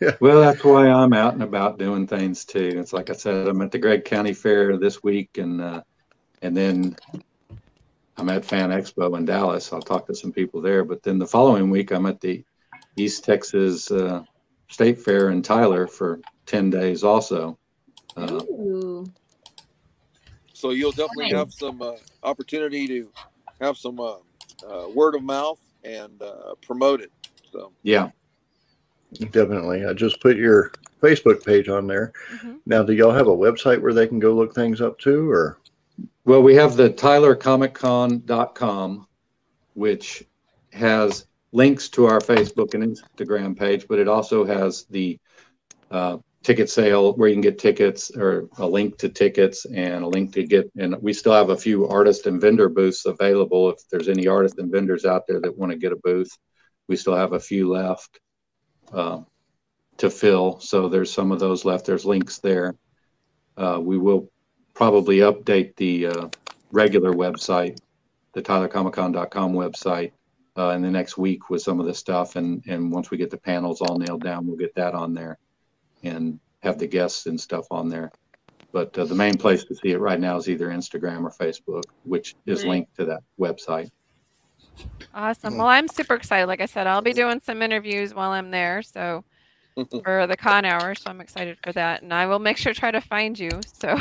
[0.00, 0.16] Yeah.
[0.18, 2.72] Well, that's why I'm out and about doing things too.
[2.76, 5.82] It's like I said, I'm at the Gregg County Fair this week, and uh,
[6.40, 6.96] and then
[8.16, 9.70] I'm at Fan Expo in Dallas.
[9.74, 10.84] I'll talk to some people there.
[10.84, 12.42] But then the following week, I'm at the
[12.96, 14.22] East Texas uh,
[14.68, 17.58] State Fair in Tyler for ten days also.
[18.16, 19.04] Uh, Ooh.
[20.60, 21.38] So you'll definitely Nice.
[21.38, 21.92] have some uh,
[22.22, 23.10] opportunity to
[23.60, 24.16] have some uh,
[24.68, 27.10] uh, word of mouth and uh, promote it.
[27.52, 28.10] So yeah,
[29.18, 29.84] Definitely.
[29.84, 30.70] I just put your
[31.02, 32.12] Facebook page on there.
[32.40, 35.30] hmm Now, do y'all have a website where they can go look things up too,
[35.30, 35.58] or?
[36.24, 39.06] Well, we have the TylerComicCon.com,
[39.74, 40.24] which
[40.72, 45.18] has links to our Facebook and Instagram page, but it also has the
[45.90, 50.08] uh, ticket sale where you can get tickets or a link to tickets and a
[50.08, 50.70] link to get.
[50.78, 53.70] And we still have a few artist and vendor booths available.
[53.70, 56.30] If there's any artists and vendors out there that want to get a booth,
[56.88, 58.20] we still have a few left
[58.92, 59.20] uh,
[59.98, 60.60] to fill.
[60.60, 61.84] So there's some of those left.
[61.84, 62.74] There's links there.
[63.56, 64.30] Uh, we will
[64.72, 66.28] probably update the uh,
[66.72, 67.78] regular website,
[68.32, 70.12] the TylerComicCon.com website,
[70.56, 72.36] uh, in the next week with some of this stuff.
[72.36, 75.38] And and once we get the panels all nailed down, we'll get that on there
[76.02, 78.10] and have the guests and stuff on there.
[78.72, 81.84] But uh, the main place to see it right now is either Instagram or Facebook,
[82.04, 82.70] which is Right.
[82.70, 83.90] linked to that website.
[85.14, 85.56] Awesome.
[85.56, 86.46] Well, I'm super excited.
[86.46, 88.82] Like I said, I'll be doing some interviews while I'm there.
[88.82, 89.24] So
[90.04, 92.02] for the con hour, so I'm excited for that.
[92.02, 93.50] And I will make sure to try to find you.
[93.72, 93.96] So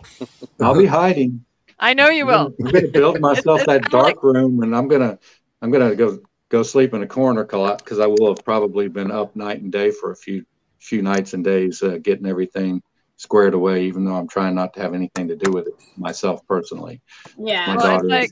[0.60, 1.44] I'll be hiding.
[1.78, 2.54] I know you will.
[2.60, 5.18] I'm gonna build myself it's that kinda like- dark room, and I'm gonna
[5.62, 6.18] I'm gonna go
[6.50, 9.90] go sleep in a corner because I will have probably been up night and day
[9.90, 10.44] for a few
[10.82, 12.82] few nights and days uh, getting everything
[13.16, 13.84] squared away.
[13.84, 17.00] Even though I'm trying not to have anything to do with it myself personally.
[17.38, 17.66] Yeah.
[17.66, 18.30] My Well, daughter it's like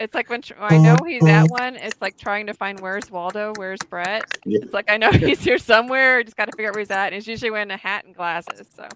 [0.00, 1.76] it's like when I know he's at one.
[1.76, 4.24] It's like trying to find where's Waldo, where's Brett.
[4.46, 4.60] Yeah.
[4.62, 6.22] It's like I know he's here somewhere.
[6.24, 7.06] Just got to figure out where he's at.
[7.06, 8.66] And he's usually wearing a hat and glasses.
[8.74, 8.88] So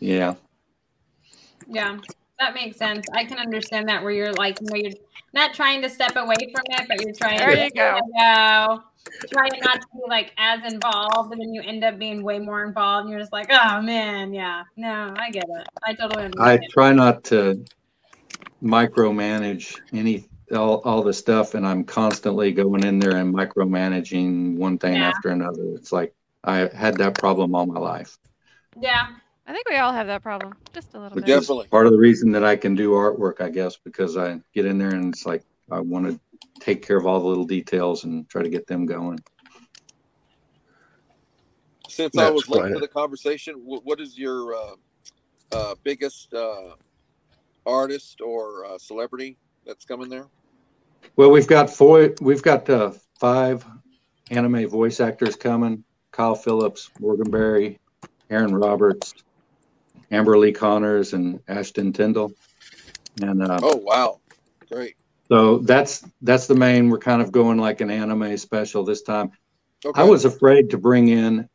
[0.00, 0.34] Yeah,
[1.68, 1.98] Yeah,
[2.38, 3.04] that makes sense.
[3.12, 4.98] I can understand that where you're like, you know, you're
[5.34, 8.00] not trying to step away from it, but you're trying There to you go.
[8.18, 8.82] go.
[9.30, 12.64] Trying not to be like as involved, and then you end up being way more
[12.64, 15.68] involved, and you're just like, oh man, yeah, no, I get it.
[15.86, 16.70] I totally I understand.
[16.70, 17.64] try not to
[18.62, 20.24] micromanage any
[20.54, 25.08] all, all the stuff, and I'm constantly going in there and micromanaging one thing Yeah.
[25.08, 25.64] after another.
[25.74, 28.18] It's like I had that problem all my life.
[28.80, 29.06] yeah,
[29.46, 31.28] I think we all have that problem, just a little We bit.
[31.28, 31.66] definitely.
[31.68, 34.78] part of the reason that I can do artwork, I guess, because I get in
[34.78, 36.20] there and it's like I want to
[36.60, 39.18] take care of all the little details and try to get them going.
[41.88, 44.74] Since I was late quite to the conversation, wh- what is your uh,
[45.52, 46.74] uh, biggest uh,
[47.66, 49.36] artist or uh, celebrity
[49.66, 50.26] that's coming there?
[51.16, 53.64] Well, we've got four, we've got uh, five
[54.30, 57.78] anime voice actors coming: Kyle Phillips, Morgan Berry,
[58.30, 59.12] Aaron Roberts,
[60.10, 62.32] Amber Lee Connors, and Austin Tindle.
[63.20, 64.20] And uh, Oh wow,
[64.70, 64.96] great.
[65.28, 66.90] So that's that's the main.
[66.90, 69.32] We're kind of going like an anime special this time.
[69.84, 70.00] Okay.
[70.00, 71.48] I was afraid to bring in,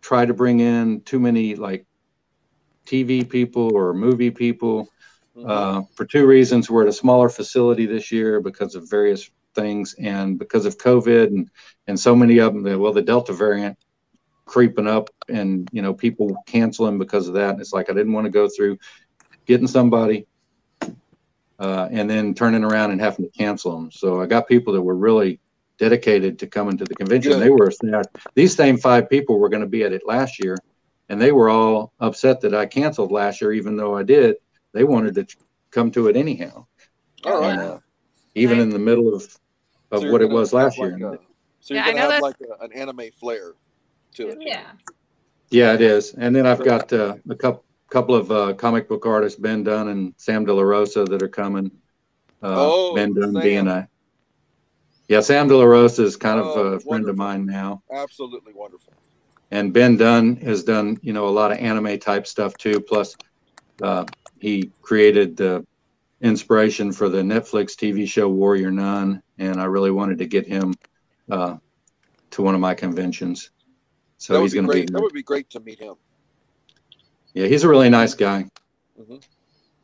[0.00, 1.86] try to bring in too many like
[2.86, 4.88] TV people or movie people
[5.36, 5.48] Mhm.
[5.48, 6.68] uh, for two reasons.
[6.68, 11.28] We're at a smaller facility this year because of various things and because of COVID
[11.28, 11.50] and,
[11.86, 13.78] and so many of them, well, the Delta variant
[14.44, 17.50] creeping up and, you know, people canceling because of that.
[17.50, 18.78] And it's like, I didn't want to go through
[19.46, 20.26] getting somebody
[21.60, 23.90] uh, and then turning around and having to cancel them.
[23.92, 25.38] So I got people that were really
[25.78, 27.32] dedicated to coming to the convention.
[27.32, 27.42] Good.
[27.42, 27.70] They were
[28.34, 30.62] these same five people were going to be at it last year,
[31.08, 34.36] and they were all upset that I canceled last year, even though I did.
[34.72, 35.26] They wanted to
[35.70, 36.66] come to it anyhow,
[37.24, 37.50] All right.
[37.52, 37.78] and, uh,
[38.34, 38.62] even Right.
[38.62, 39.22] in the middle of
[39.92, 41.14] of So what it was last like year.
[41.14, 41.18] a-
[41.60, 43.54] so you're Yeah, gonna have that's- like a, an anime flair
[44.14, 44.38] to it.
[44.40, 44.70] yeah,
[45.50, 46.14] Yeah, it is.
[46.14, 49.88] And then I've got uh, a couple couple of uh, comic book artists, Ben Dunn
[49.88, 51.70] and Sam De La Rosa, that are coming.
[52.42, 53.42] Uh, Oh, ben Dunn Sam.
[53.42, 53.88] being a
[55.08, 57.82] yeah, Sam De La Rosa is kind Oh, of a friend of mine now.
[57.92, 58.92] Absolutely wonderful.
[59.50, 62.80] and Ben Dunn has done you know a lot of anime type stuff too.
[62.80, 63.16] Plus,
[63.82, 64.04] uh,
[64.38, 65.66] he created the
[66.20, 70.74] inspiration for the Netflix TV show Warrior Nun, and I really wanted to get him
[71.30, 71.56] uh,
[72.30, 73.50] to one of my conventions.
[74.18, 75.94] So he's going to be That would be great to meet him.
[77.34, 78.46] Yeah, he's a really nice guy.
[79.00, 79.22] Mhm.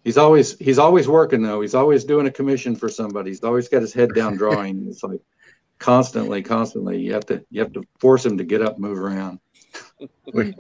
[0.05, 1.61] He's always he's always working though.
[1.61, 3.31] He's always doing a commission for somebody.
[3.31, 4.87] He's always got his head down drawing.
[4.89, 5.21] It's like
[5.79, 7.01] constantly, constantly.
[7.01, 9.41] You have to you have to force him to get up, move around.
[10.33, 10.55] We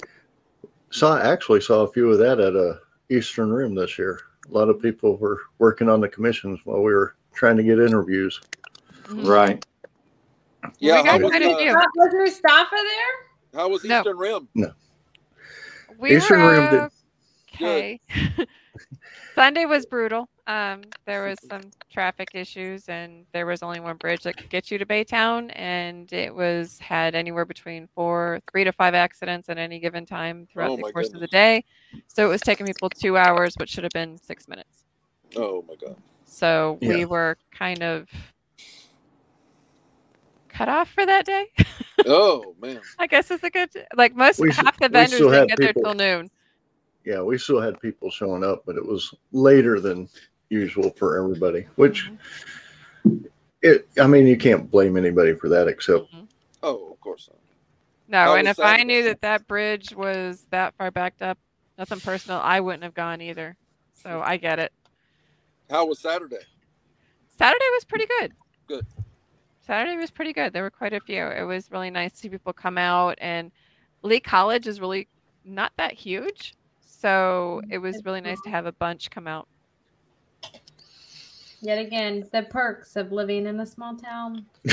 [0.91, 4.21] saw actually saw a few of that at a Eastern Rim this year.
[4.49, 7.79] A lot of people were working on the commissions while we were trying to get
[7.79, 8.41] interviews.
[9.05, 9.27] Mhm.
[9.27, 9.65] Right.
[10.79, 11.03] Yeah.
[11.03, 11.75] got was, quite uh.
[11.97, 13.61] Was Mustafa there?
[13.61, 13.99] how was No.
[14.01, 14.49] Eastern Rim?
[15.99, 16.91] We Eastern were Rim did-
[17.55, 18.01] okay.
[19.35, 20.29] Sunday was brutal.
[20.47, 21.61] Um, there was some
[21.93, 26.11] traffic issues, and there was only one bridge that could get you to Baytown, and
[26.13, 30.71] it was had anywhere between four, three to five accidents at any given time throughout
[30.71, 31.65] Oh, the my course of the day.
[32.09, 34.85] So it was taking people two hours, but should have been six minutes.
[35.37, 35.97] Oh my god.
[36.25, 38.09] So we were kind of
[40.57, 41.47] cut off for that day.
[42.09, 42.83] Oh man.
[43.01, 45.73] I guess it's a good like most We half the vendors didn't had get there
[45.73, 46.31] till noon.
[47.05, 50.09] Yeah, we still had people showing up, but it was later than
[50.49, 51.67] usual for everybody.
[51.77, 52.09] Which
[53.05, 53.25] mm-hmm.
[53.63, 56.27] it, I mean, you can't blame anybody for that except mm-hmm.
[56.63, 57.41] Oh, of course not.
[58.09, 61.39] No, How and if I knew that that bridge was that far backed up,
[61.79, 63.57] nothing personal, I wouldn't have gone either.
[63.95, 64.73] So I get it.
[65.71, 66.45] How was Saturday?
[67.37, 68.33] Saturday was pretty good.
[68.69, 68.87] Good.
[69.67, 70.53] Saturday was pretty good.
[70.53, 71.27] There were quite a few.
[71.27, 73.51] It was really nice to see people come out, and
[74.03, 75.09] Lee College is really
[75.45, 77.73] not that huge, so mm-hmm.
[77.73, 79.49] it was really nice to have a bunch come out.
[81.63, 84.47] Yet again, the perks of living in a small town.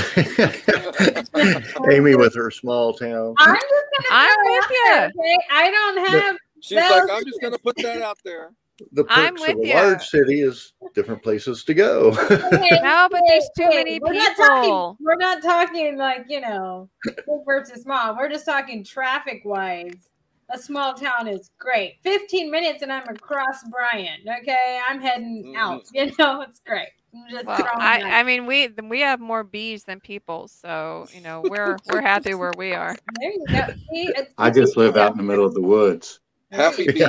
[1.92, 3.34] Amy with her small town.
[3.40, 5.06] I'm just gonna I'm with out there, ya.
[5.06, 5.38] okay?
[5.50, 8.52] I don't have She's Well- like, I'm just going to put that out there.
[8.92, 9.76] The I'm perks of with a ya.
[9.84, 12.10] large city is different places to go.
[12.54, 14.98] Okay, No, but there's too okay, many we're Not talking, people.
[15.00, 17.16] we're not talking like, you know, big
[17.46, 18.16] versus small.
[18.18, 20.10] We're just talking traffic wise.
[20.50, 21.96] A small town is great.
[22.04, 24.20] 15 minutes and I'm across Bryan.
[24.42, 24.80] Okay.
[24.88, 25.58] I'm heading Mhm.
[25.58, 25.84] out.
[25.94, 26.90] You know, it's great.
[27.16, 28.02] I'm just Well, I.
[28.20, 32.34] I mean, we we have more bees than people, so you know we're we're happy
[32.34, 32.96] where we are.
[33.20, 33.62] there you go.
[33.92, 36.20] See, I just live out in the middle of the woods.
[36.52, 37.08] Happy bees.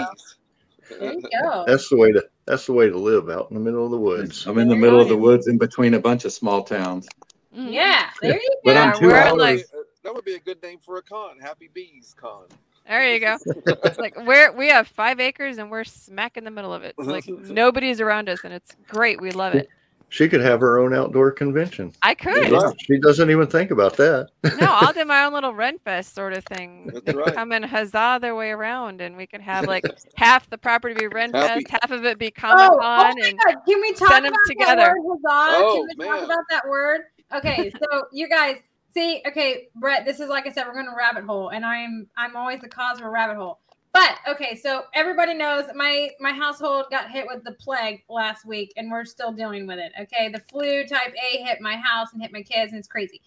[0.90, 0.96] Yeah.
[0.98, 1.64] There you go.
[1.66, 3.98] That's the way to that's the way to live out in the middle of the
[3.98, 4.46] woods.
[4.46, 7.08] I'm in the middle of the woods in between a bunch of small towns.
[7.56, 7.72] Mhm.
[7.72, 8.80] Yeah, there you But go.
[8.80, 9.38] I'm we're hours.
[9.38, 9.66] like-
[10.02, 11.38] that would be a good name for a con.
[11.40, 12.44] Happy Bees Con.
[12.86, 13.38] There you go.
[13.84, 16.94] It's like we're we have five acres and we're smack in the middle of it.
[16.98, 19.20] It's like nobody's around us, and it's great.
[19.22, 19.68] We love it.
[20.08, 21.92] She could have her own outdoor convention.
[22.02, 22.50] I could.
[22.52, 22.74] Right.
[22.80, 24.28] She doesn't even think about that.
[24.44, 26.86] No, I'll do my own little Ren Fest sort of thing.
[26.86, 27.34] That's They can right.
[27.34, 29.84] Come and huzzah their way around, and we can have like
[30.14, 33.14] half the property be Ren Happy- Fest, half of it be Oh, Comic oh Con,
[33.18, 33.56] my and God.
[33.66, 34.76] Can we talk send 'em about together.
[34.76, 35.56] That word, huzzah?
[35.64, 37.00] Oh, Can we talk about that word?
[37.34, 38.56] Okay, so you guys
[38.92, 42.06] see, okay, Brett, this is like I said, we're going to rabbit hole, and I'm
[42.16, 43.58] I'm always the cause of a rabbit hole.
[43.94, 48.72] But okay, so everybody knows my my household got hit with the plague last week,
[48.76, 49.92] and we're still dealing with it.
[49.98, 53.22] Okay, the flu type A hit my house and hit my kids, and it's crazy.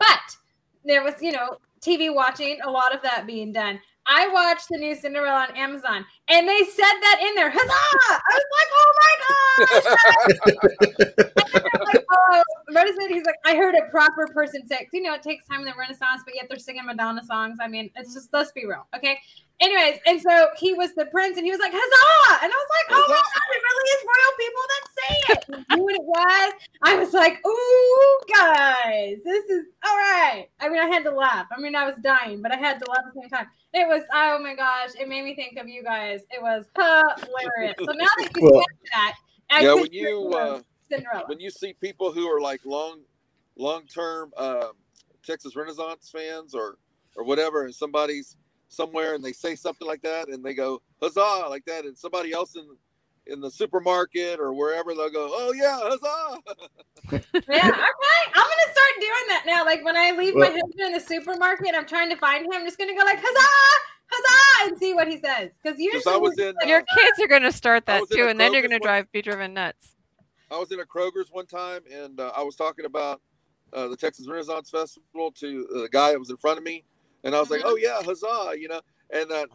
[0.00, 0.36] But
[0.84, 3.78] there was, you know, TV watching, a lot of that being done.
[4.06, 7.50] I watched the new Cinderella on Amazon, and they said that in there.
[7.54, 7.72] Huzzah!
[8.10, 11.24] I was like, oh my god!
[11.94, 12.42] like, oh?
[13.08, 15.74] He's like, I heard a proper person say, you know, it takes time in the
[15.78, 17.58] Renaissance, but yet they're singing Madonna songs.
[17.60, 19.18] I mean, it's just, let's be real, okay?
[19.60, 22.44] Anyways, and so he was the prince, and he was like, huzzah!
[22.44, 25.44] And I was like, oh my god, it really is royal people that say it.
[25.48, 26.52] You knew what it was?
[26.82, 30.46] I was like, ooh, guys, this is all right.
[30.60, 31.46] I mean, I had to laugh.
[31.56, 33.46] I mean, I was dying, but I had to laugh at the same time.
[33.74, 36.20] It was, oh my gosh, it made me think of you guys.
[36.30, 37.74] It was hilarious.
[37.80, 39.14] So now that you Well- said that,
[39.50, 41.24] I Yeah, when you, uh, Cinderella.
[41.26, 43.00] when you see people who are like long,
[43.56, 44.72] long term um,
[45.26, 46.78] Texas Renaissance fans or
[47.16, 48.36] or whatever, and somebody's
[48.68, 52.32] somewhere and they say something like that and they go huzzah like that, and somebody
[52.32, 52.66] else in
[53.26, 56.40] in the supermarket or wherever they'll go, oh yeah, huzzah!
[57.48, 58.20] Yeah, okay.
[58.34, 59.64] I'm gonna start doing that now.
[59.64, 62.52] Like when I leave my husband in the supermarket, I'm trying to find him.
[62.52, 63.48] I'm just gonna go like huzzah,
[64.10, 65.50] huzzah, and see what he says.
[65.62, 68.28] Because usually Because I was in, your uh, kids are going to start that too,
[68.28, 69.94] and then you're going to one- drive be driven nuts.
[70.50, 73.20] I was in a Kroger's one time, and uh, I was talking about
[73.72, 76.84] uh, the Texas Renaissance Festival to the guy that was in front of me,
[77.24, 77.66] and I was like, Mhm.
[77.66, 78.80] "Oh yeah, huzzah!" You know,
[79.12, 79.46] and uh,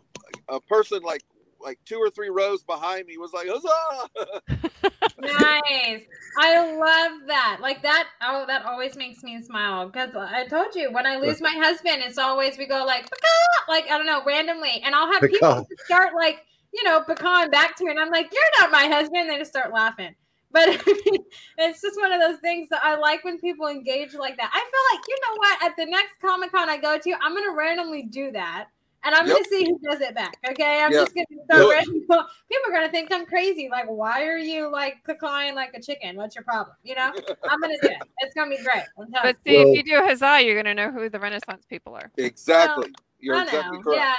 [0.50, 1.24] a person like
[1.60, 4.42] like two or three rows behind me was like, "Huzzah!"
[5.20, 6.02] nice.
[6.38, 7.60] I love that.
[7.62, 8.08] Like that.
[8.22, 9.88] Oh, that always makes me smile.
[9.88, 13.68] Because I told you, when I lose my husband, it's always we go like "Pecan,"
[13.68, 15.66] like I don't know, randomly, and I'll have people Pecan.
[15.70, 16.44] just start like
[16.74, 19.38] you know pecan back to me, and I'm like, "You're not my husband." And they
[19.38, 20.16] just start laughing.
[20.54, 21.24] But I mean,
[21.58, 24.52] it's just one of those things that I like when people engage like that.
[24.54, 25.64] I feel like you know what?
[25.64, 28.68] At the next Comic Con I go to, I'm gonna randomly do that.
[29.06, 29.36] And I'm Yep.
[29.36, 30.38] gonna see who does it back.
[30.50, 31.00] Okay, I'm Yeah.
[31.00, 31.74] just gonna start Do it.
[31.74, 32.02] random.
[32.50, 33.68] People are gonna think I'm crazy.
[33.70, 36.16] Like, why are you like crying like a chicken?
[36.16, 36.76] What's your problem?
[36.84, 37.12] You know,
[37.50, 37.98] I'm gonna do it.
[38.20, 38.84] It's gonna be great.
[38.96, 41.96] But see, Well- if you do huzzah, you're going to know who the Renaissance people
[41.96, 42.12] are.
[42.18, 42.94] exactly.
[43.20, 44.02] You're I exactly correct.
[44.02, 44.16] Yeah,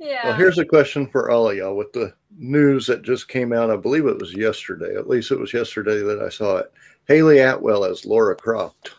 [0.00, 0.26] yeah.
[0.28, 3.70] Well, here's a question for all of y'all with the news that just came out.
[3.70, 4.96] I believe it was yesterday.
[4.96, 6.72] At least it was yesterday that I saw it.
[7.06, 8.92] Hayley Atwell as Laura Croft.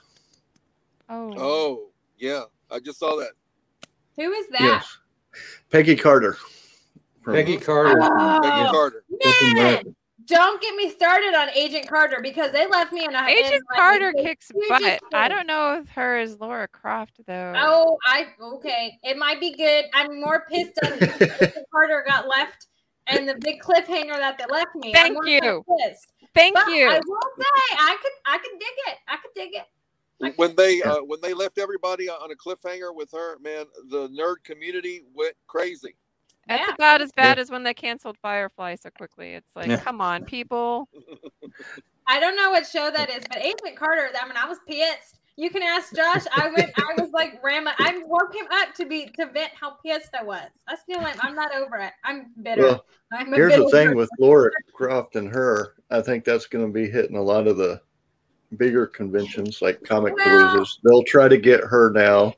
[1.10, 1.34] Oh.
[1.38, 1.88] Oh
[2.18, 3.32] yeah, I just saw that.
[4.16, 4.62] who is that?
[4.62, 4.98] Yes.
[5.72, 6.38] Peggy Carter.
[7.22, 7.96] from- oh, Peggy Carter.
[8.00, 9.04] Peggy Oh, Carter.
[9.54, 9.96] man,
[10.32, 13.64] don't get me started on Agent Carter because they left me in a in, Agent
[13.70, 15.02] like, Carter kicks huge butt.
[15.14, 17.54] I don't know if her is Laura Croft though.
[17.58, 18.98] Oh, I okay.
[19.04, 19.86] It might be good.
[19.94, 20.94] I'm more pissed at
[21.42, 22.68] Agent Carter got left
[23.08, 24.94] and the big cliffhanger that they left me.
[24.96, 25.64] I'm Thank you.
[26.34, 26.90] Thank But you.
[26.90, 28.98] I will say I could I could dig it.
[29.08, 30.38] I could dig it.
[30.38, 34.44] When they uh, when they left everybody on a cliffhanger with her, man, the nerd
[34.44, 35.96] community went crazy.
[36.48, 36.74] That's Yeah.
[36.74, 39.34] about as bad as when they canceled Firefly so quickly.
[39.34, 39.80] It's like, Yeah.
[39.80, 40.90] come on, people.
[42.08, 44.10] I don't know what show that is, but Agent Carter.
[44.20, 45.20] I mean, I was pissed.
[45.38, 46.24] You can ask Josh.
[46.36, 46.72] I went.
[46.78, 47.76] I was like rambling.
[47.80, 50.50] I woke him up to be to vent how pissed I was.
[50.68, 51.18] I still am.
[51.22, 51.94] I'm not over it.
[52.04, 52.64] I'm bitter.
[52.64, 53.98] Well, I'm a here's the thing person.
[53.98, 55.76] with Laura Croft and her.
[55.90, 57.82] I think that's going to be hitting a lot of the
[58.58, 60.80] bigger conventions like Comic Well- Paloozas.
[60.84, 62.34] They'll try to get her now,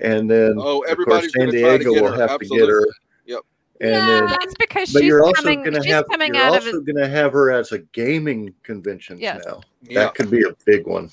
[0.00, 2.26] and then Oh, of course San gonna try to Diego get will her.
[2.28, 2.86] have to get her.
[3.80, 3.88] Absolutely.
[3.98, 4.00] Yep.
[4.00, 4.20] And Yeah.
[4.20, 5.58] then, That's because but she's you're also coming.
[5.60, 6.64] going to She's have coming you're out of.
[6.64, 9.42] also it- going to have her as a gaming convention Yes.
[9.46, 9.60] now.
[9.82, 10.00] Yeah.
[10.04, 11.10] That could be a big one.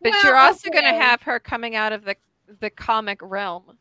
[0.00, 2.16] But Well, you're also going to have her coming out of the
[2.60, 3.76] the comic realm.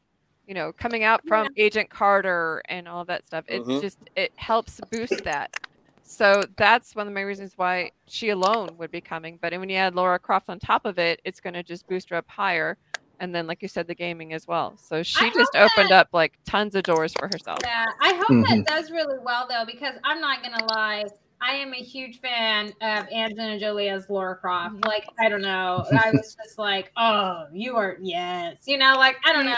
[0.45, 3.45] You know, coming out from Agent Carter and all that stuff.
[3.47, 3.81] It Mhm.
[3.81, 5.55] just it helps boost that.
[6.03, 9.37] So that's one of my reasons why she alone would be coming.
[9.41, 12.09] But when you add Laura Croft on top of it, it's going to just boost
[12.09, 12.77] her up higher.
[13.19, 14.77] And then, like you said, the gaming as well.
[14.77, 17.59] So she I just hope opened up like tons of doors for herself.
[17.63, 18.65] Yeah, I hope Mhm.
[18.65, 21.05] that does really well though, because I'm not gonna lie,
[21.41, 24.75] I am a huge fan of Angelina Jolie as Laura Croft.
[24.75, 24.85] Mhm.
[24.85, 29.17] Like, I don't know, I was just like, oh, you are yes, you know, like
[29.25, 29.55] I don't know.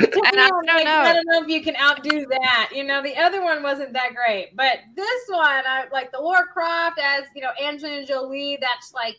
[0.00, 0.90] And I don't Like, know.
[0.90, 2.70] I don't know if you can outdo that.
[2.74, 6.46] You know, the other one wasn't that great, but this one, I like the Laura
[6.46, 8.56] Croft as you know Angelina Jolie.
[8.60, 9.16] That's like,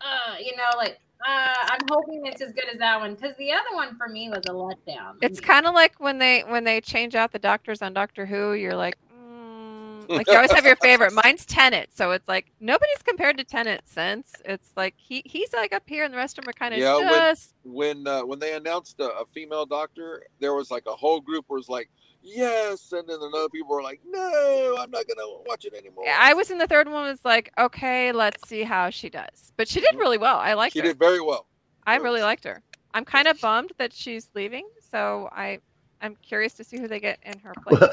[0.00, 0.98] uh, you know, like.
[1.26, 4.28] Uh, I'm hoping it's as good as that one because the other one for me
[4.28, 5.14] was a letdown.
[5.22, 8.52] It's kind of like when they when they change out the doctors on Doctor Who.
[8.52, 11.12] You're like, mm, like you always have your favorite.
[11.24, 15.72] Mine's Tennant, so it's like nobody's compared to Tennant since it's like he he's like
[15.72, 18.24] up here, and the rest of them are kind of Yeah, when- just when uh,
[18.24, 21.88] when they announced a, a female doctor, there was like a whole group was like,
[22.26, 26.04] yes, and then another people were like, no, I'm not gonna watch it anymore.
[26.06, 27.04] Yeah, I was in the third one.
[27.04, 29.52] Was like, okay, let's see how she does.
[29.56, 29.98] But she did mm-hmm.
[29.98, 30.36] really well.
[30.38, 30.86] I liked she her.
[30.86, 31.46] did very well.
[31.86, 32.62] I really liked her.
[32.94, 35.60] I'm kind of bummed that she's leaving, so I
[36.02, 37.80] I'm curious to see who they get in her place.
[37.80, 37.90] Well,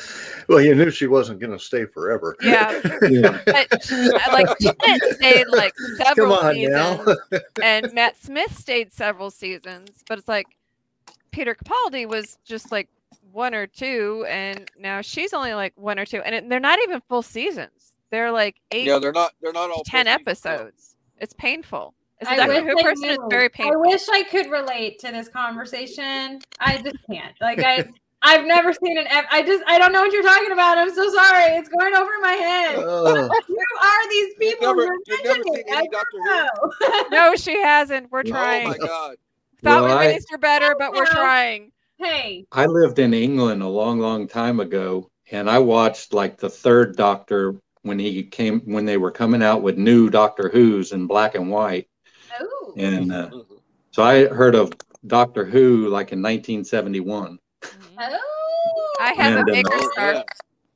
[0.49, 2.35] well, you knew she wasn't going to stay forever.
[2.41, 2.81] Yeah.
[3.09, 3.39] Yeah.
[3.45, 6.73] But I- like Tennant stayed like Come several on seasons.
[7.31, 7.39] now.
[7.61, 10.47] and Matt Smith stayed several seasons, but it's like
[11.31, 12.87] Peter Capaldi was just like
[13.33, 16.79] one or two, and now she's only like one or two, and it, they're not
[16.83, 17.93] even full seasons.
[18.11, 20.95] They're like eight, Yeah, they're not they're not all ten full seasons, episodes.
[21.17, 21.93] It's painful.
[22.21, 23.27] As a I Doctor wish Who I person, it's knew.
[23.29, 26.39] very I wish I could relate to this conversation.
[26.59, 27.35] I just can't.
[27.41, 27.85] Like I,
[28.21, 29.07] I've never seen an.
[29.09, 30.77] ep- I just I don't know what you're talking about.
[30.77, 31.55] I'm so sorry.
[31.55, 32.75] It's going over my head.
[32.77, 34.67] Who are these people?
[34.67, 35.55] never- you're you've never mentioning?
[35.55, 37.31] seen any I Doctor don't know.
[37.31, 38.11] no, she hasn't.
[38.11, 38.67] We're oh trying.
[38.67, 38.81] Oh trying.
[38.81, 39.15] my god.
[39.63, 41.71] Thought Well, we I- raised her better, but we're trying.
[42.03, 46.49] Hey, I lived in England a long, long time ago, and I watched like the
[46.49, 51.07] third Doctor when he came when they were coming out with new Doctor Who's in
[51.07, 51.87] black and white,
[52.39, 53.59] oh, and uh, Mhm.
[53.91, 54.73] so I heard of
[55.05, 57.39] Doctor Who like in 1971.
[57.61, 57.79] Mhm.
[57.99, 60.15] oh, I had And, the uh, Oh, scarf.
[60.15, 60.23] yeah.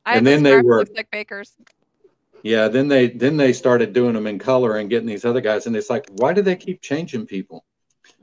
[0.05, 1.55] I And then they were- like Baker's.
[2.43, 5.65] Yeah, then they then they started doing them in color and getting these other guys,
[5.67, 7.65] and it's like, why do they keep changing people?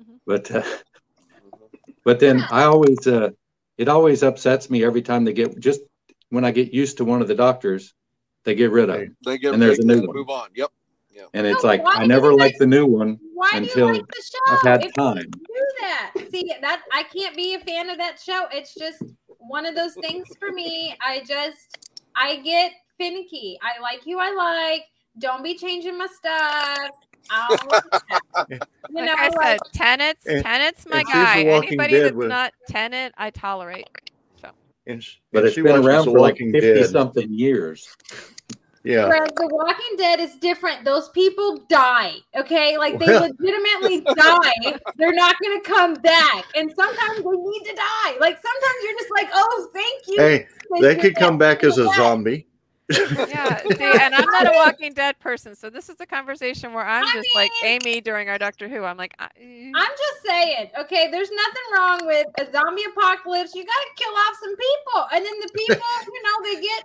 [0.00, 0.20] Mhm.
[0.26, 0.62] But uh,
[2.04, 3.30] but then I always uh,
[3.78, 5.80] it always upsets me every time they get just
[6.30, 7.94] when I get used to one of the doctors,
[8.44, 9.04] they get rid of Right.
[9.06, 10.16] him, They get And there's a new one.
[10.16, 10.48] move on.
[10.54, 10.70] Yep.
[11.32, 13.18] and it's No, like I never like the new one.
[13.34, 14.54] why do until you like the show?
[14.54, 15.16] I've had If time.
[15.16, 16.14] you do that.
[16.30, 18.46] See that I can't be a fan of that show.
[18.52, 19.02] It's just
[19.38, 20.96] one of those things for me.
[21.00, 21.78] I just
[22.16, 23.58] I get finicky.
[23.62, 24.82] I like who I like.
[25.18, 26.90] Don't be changing my stuff.
[27.30, 28.58] I'll oh, you
[28.90, 31.40] Like know, I like, said, Tennant's And- Tennant's my and guy.
[31.42, 33.88] Anybody Dead that's with- not Tenet, I tolerate.
[34.86, 36.86] and, sh- But and it's she been around for like fifty Dead.
[36.90, 37.88] something years.
[38.86, 39.06] Yeah.
[39.08, 40.84] Greg, The Walking Dead is different.
[40.84, 42.16] Those people die.
[42.36, 44.78] Okay, like they legitimately die.
[44.96, 48.16] They're not going to come back, and sometimes they need to die.
[48.20, 50.16] Like sometimes you're just like, oh, thank you.
[50.18, 50.46] Hey,
[50.82, 52.46] they could come back as a You're zombie.
[52.90, 56.84] Yeah, see, and I'm not a Walking Dead person, so this is a conversation where
[56.84, 58.84] I'm I just like Amy during our Doctor Who.
[58.84, 59.72] I'm like, I, mm.
[59.74, 63.54] I'm just saying, okay, there's nothing wrong with a zombie apocalypse.
[63.54, 65.06] You got to kill off some people.
[65.14, 66.84] And then the people, you know, they get,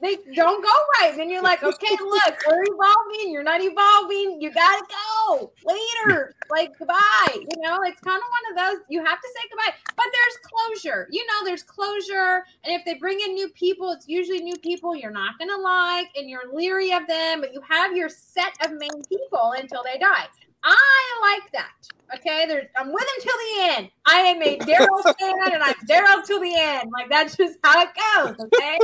[0.00, 0.70] they don't go
[1.00, 1.16] right.
[1.16, 3.32] Then you're like, okay, look, we're evolving.
[3.32, 4.40] You're not evolving.
[4.40, 4.94] You got to
[5.28, 6.34] go later.
[6.50, 7.34] Like, goodbye.
[7.34, 9.74] You know, it's kind of one of those, you have to say goodbye.
[9.96, 11.08] But there's closure.
[11.10, 12.44] You know, there's closure.
[12.64, 16.08] And if they bring in new people, it's usually new people you're not to like
[16.16, 19.98] and you're leery of them, but you have your set of main people until they
[19.98, 20.26] die.
[20.70, 21.72] I like that.
[22.16, 23.90] Okay, there, I'm with him till the end.
[24.06, 26.90] I am a Daryl fan, and I'm Daryl till the end.
[26.92, 28.46] Like that's just how it goes.
[28.46, 28.78] Okay,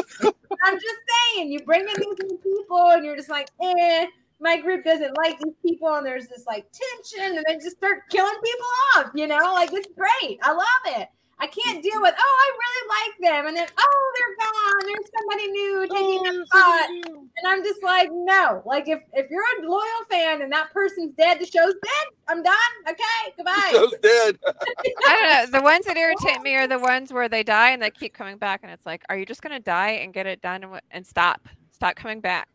[0.65, 0.97] I'm just
[1.35, 4.07] saying, you bring in these new people, and you're just like, eh.
[4.41, 8.01] My group doesn't like these people, and there's this like tension, and they just start
[8.11, 8.67] killing people
[8.97, 9.11] off.
[9.15, 10.39] You know, like it's great.
[10.43, 11.09] I love it.
[11.41, 14.87] I can't deal with, oh, I really like them, and then oh, they're gone.
[14.87, 16.91] There's somebody new taking their oh, spot.
[17.37, 18.63] And I'm just like, no.
[18.65, 22.07] Like if if you're a loyal fan and that person's dead, the show's dead.
[22.29, 22.55] I'm done.
[22.89, 23.71] Okay, goodbye.
[23.73, 24.39] Show's dead.
[24.47, 25.59] I don't know.
[25.59, 28.39] The ones that irritate me are the ones where they die and they keep coming
[28.39, 31.07] back, and it's like, are you just gonna die and get it done and, and
[31.07, 32.49] stop, stop coming back?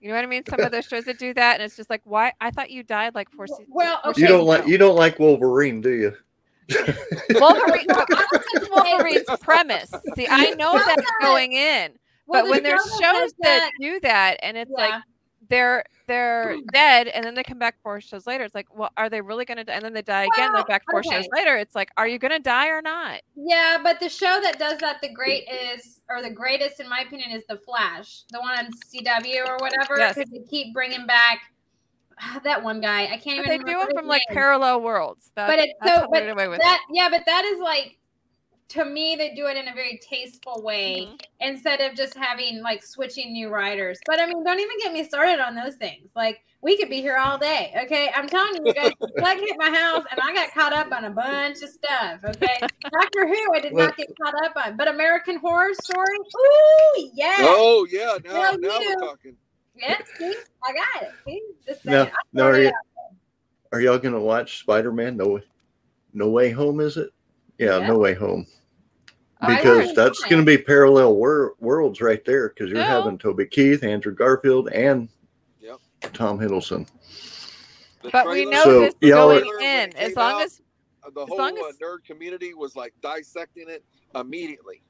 [0.00, 0.44] You know what I mean?
[0.48, 2.32] Some of those shows that do that, and it's just like, why?
[2.40, 3.68] I thought you died like four seasons.
[3.70, 4.22] Well, okay.
[4.22, 6.16] You don't like you don't like Wolverine, do you?
[7.34, 9.92] Wolverine, Well, I was this is gonna say- Wolverine's premise.
[10.16, 11.92] See, I know Well, that's going in,
[12.26, 15.02] Well, but the when there's shows that do that, and it's like
[15.48, 18.44] they're they're dead, and then they come back four shows later.
[18.44, 19.72] It's like, well, are they really gonna die?
[19.74, 20.52] And then they die again.
[20.52, 21.56] They're back four shows later.
[21.56, 23.20] It's like, are you gonna die or not?
[23.34, 25.44] Yeah, but the show that does that the great
[25.74, 29.56] is, or the greatest in my opinion, is The Flash, the one on CW or
[29.58, 29.96] whatever.
[29.98, 30.14] Yes.
[30.16, 31.40] Because they keep bringing back
[32.44, 33.04] that one guy.
[33.04, 33.66] I can't But even.
[33.66, 34.34] they do it his from like name.
[34.36, 35.30] parallel worlds.
[35.34, 36.08] That's, But it's that's so.
[36.10, 37.98] But get away with that, yeah, but that is like,
[38.70, 40.64] to me, they do it in a very tasteful it.
[40.64, 41.20] way Mhm.
[41.40, 43.98] instead of just having like switching new writers.
[44.06, 46.10] But I mean, don't even get me started on those things.
[46.14, 47.72] Like we could be here all day.
[47.84, 50.90] Okay, I'm telling you, you guys, like hit my house, and I got caught up
[50.92, 52.20] on a bunch of stuff.
[52.24, 52.58] Okay,
[52.92, 57.10] Doctor Who, I did Well- not get caught up on, but American Horror Story, ooh,
[57.14, 59.36] yeah, Oh yeah, now Well, now you- we're talking.
[59.78, 61.12] Yeah, see, I got it.
[61.26, 62.14] See, just Now, saying.
[62.14, 62.72] I now are, you,
[63.72, 65.16] are y'all gonna watch Spider-Man?
[65.16, 65.40] No,
[66.12, 67.10] No Way Home, is it?
[67.58, 67.88] Yeah, Yeah.
[67.88, 68.46] No Way Home.
[69.40, 72.48] Because heard that's going to be parallel wor- worlds right there.
[72.48, 72.96] Because you're Yeah.
[72.96, 75.08] having Toby Keith, Andrew Garfield, and
[75.60, 75.78] Yep.
[76.12, 76.88] Tom Hiddleston.
[78.02, 80.60] The But we know So, this y'all going when in as long out, as
[81.14, 84.82] the as whole long uh, nerd community was like dissecting it immediately.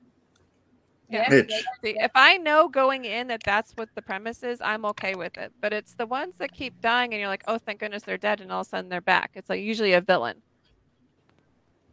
[1.10, 1.52] Yeah, Mitch.
[1.82, 5.52] If I know going in that that's what the premise is, I'm okay with it.
[5.60, 8.40] But it's the ones that keep dying, and you're like, oh, thank goodness they're dead,
[8.42, 9.30] and all of a sudden they're back.
[9.34, 10.42] It's like usually a villain.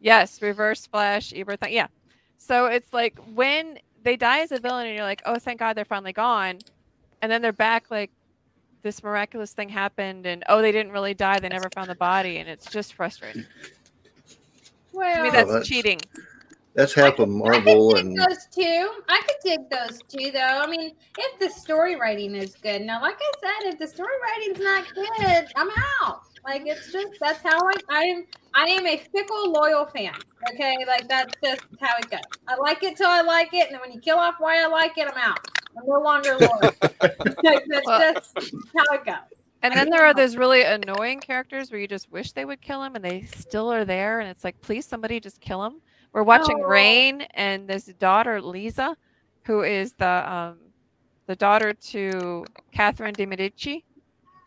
[0.02, 1.62] Yes, Reverse Flash, Eobard.
[1.62, 1.88] Th- yeah.
[2.38, 5.76] So it's like when they die as a villain, and you're like, oh, thank God
[5.78, 6.60] they're finally gone,
[7.22, 7.86] and then they're back.
[7.90, 8.12] Like
[8.84, 11.40] this miraculous thing happened, and oh, they didn't really die.
[11.40, 13.46] They never found the body, and it's just frustrating.
[14.92, 16.02] well, To me, Oh, that's that's- cheating.
[16.76, 18.92] That's half of I Marvel dig and those two.
[19.08, 20.40] I could dig those two, though.
[20.62, 22.82] I mean, if the story writing is good.
[22.82, 25.70] Now, like I said, if the story writing's not good, I'm
[26.02, 26.22] out.
[26.44, 28.26] Like it's just that's how I I am.
[28.54, 30.14] I am a fickle, loyal fan.
[30.54, 32.20] Okay, like that's just how it goes.
[32.48, 34.68] I like it till I like it, and then when you kill off why I
[34.68, 35.40] like it, I'm out.
[35.78, 36.74] I'm no longer loyal.
[37.02, 38.36] like, that's Well- just
[38.76, 39.16] how it goes.
[39.64, 42.84] And then there are those really annoying characters where you just wish they would kill
[42.84, 44.20] him and they still are there.
[44.20, 45.82] And it's like, please, somebody just kill him.
[46.16, 46.68] We're watching Oh.
[46.68, 48.96] Reign and this daughter, Lisa,
[49.44, 50.60] who is the um,
[51.28, 53.84] the daughter to Catherine de Medici.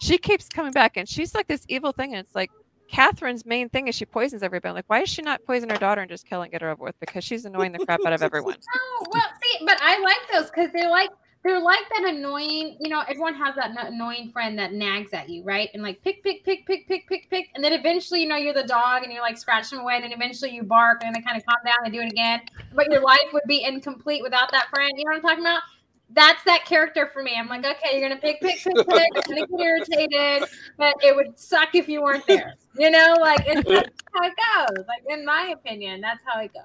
[0.00, 2.14] She keeps coming back and she's like this evil thing.
[2.14, 2.50] And it's like,
[2.90, 4.72] Catherine's main thing is she poisons everybody.
[4.72, 6.84] Like, why is she not poison her daughter and just kill and get her over
[6.84, 6.98] with?
[7.00, 8.56] Because she's annoying the crap out of everyone.
[8.74, 11.10] Oh well, see, but I like those because they're like
[11.44, 12.76] they're like that annoying.
[12.80, 15.70] You know, everyone has that annoying friend that nags at you, right?
[15.72, 18.54] And like pick, pick, pick, pick, pick, pick, pick, and then eventually, you know, you're
[18.54, 19.94] the dog and you're like scratch them away.
[19.94, 22.40] And then eventually, you bark and they kind of calm down and do it again.
[22.74, 24.90] But your life would be incomplete without that friend.
[24.96, 25.62] You know what I'm talking about?
[26.10, 27.36] That's that character for me.
[27.38, 28.88] I'm like, okay, you're gonna pick, pick, pick, pick.
[28.88, 32.54] I'm gonna get irritated, but it would suck if you weren't there.
[32.78, 33.68] You know, like it's
[34.14, 34.86] how it goes.
[34.86, 36.62] Like in my opinion, that's how it goes.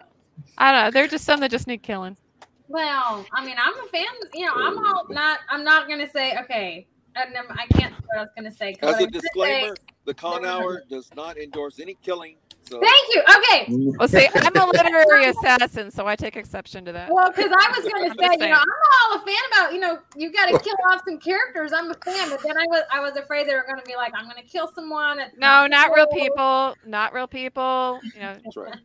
[0.57, 0.91] I don't know.
[0.91, 2.15] They're just some that just need killing.
[2.67, 4.05] Well, I mean, I'm a fan.
[4.33, 5.39] You know, I'm all not.
[5.49, 6.87] I'm not gonna say okay.
[7.15, 8.73] I, never, I can't say what I was gonna say.
[8.73, 10.45] 'cause As what a I'm gonna say- disclaimer, the Con.
[10.45, 12.37] Hour does not endorse any killing.
[12.69, 13.21] So Thank you.
[13.21, 13.65] Okay.
[13.99, 17.11] Well, see, I'm a literary assassin, so I take exception to that.
[17.11, 19.73] Well, because I was gonna say, you know, I'm all a fan about.
[19.73, 21.73] You know, you got to kill off some characters.
[21.73, 24.13] I'm a fan, but then I was, I was afraid they were gonna be like,
[24.15, 25.19] I'm gonna kill someone.
[25.19, 26.75] It's No, not real people.
[26.85, 27.99] Not real people.
[28.15, 28.75] You know, that's right.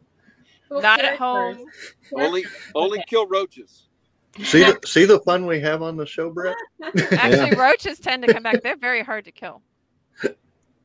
[0.69, 1.65] Cool not at home.
[2.15, 2.45] Only
[2.75, 3.89] only kill roaches.
[4.45, 6.57] see the see the fun we have on the show, Brett.
[7.13, 8.63] Actually, roaches tend to come back.
[8.63, 9.63] They're very hard to kill.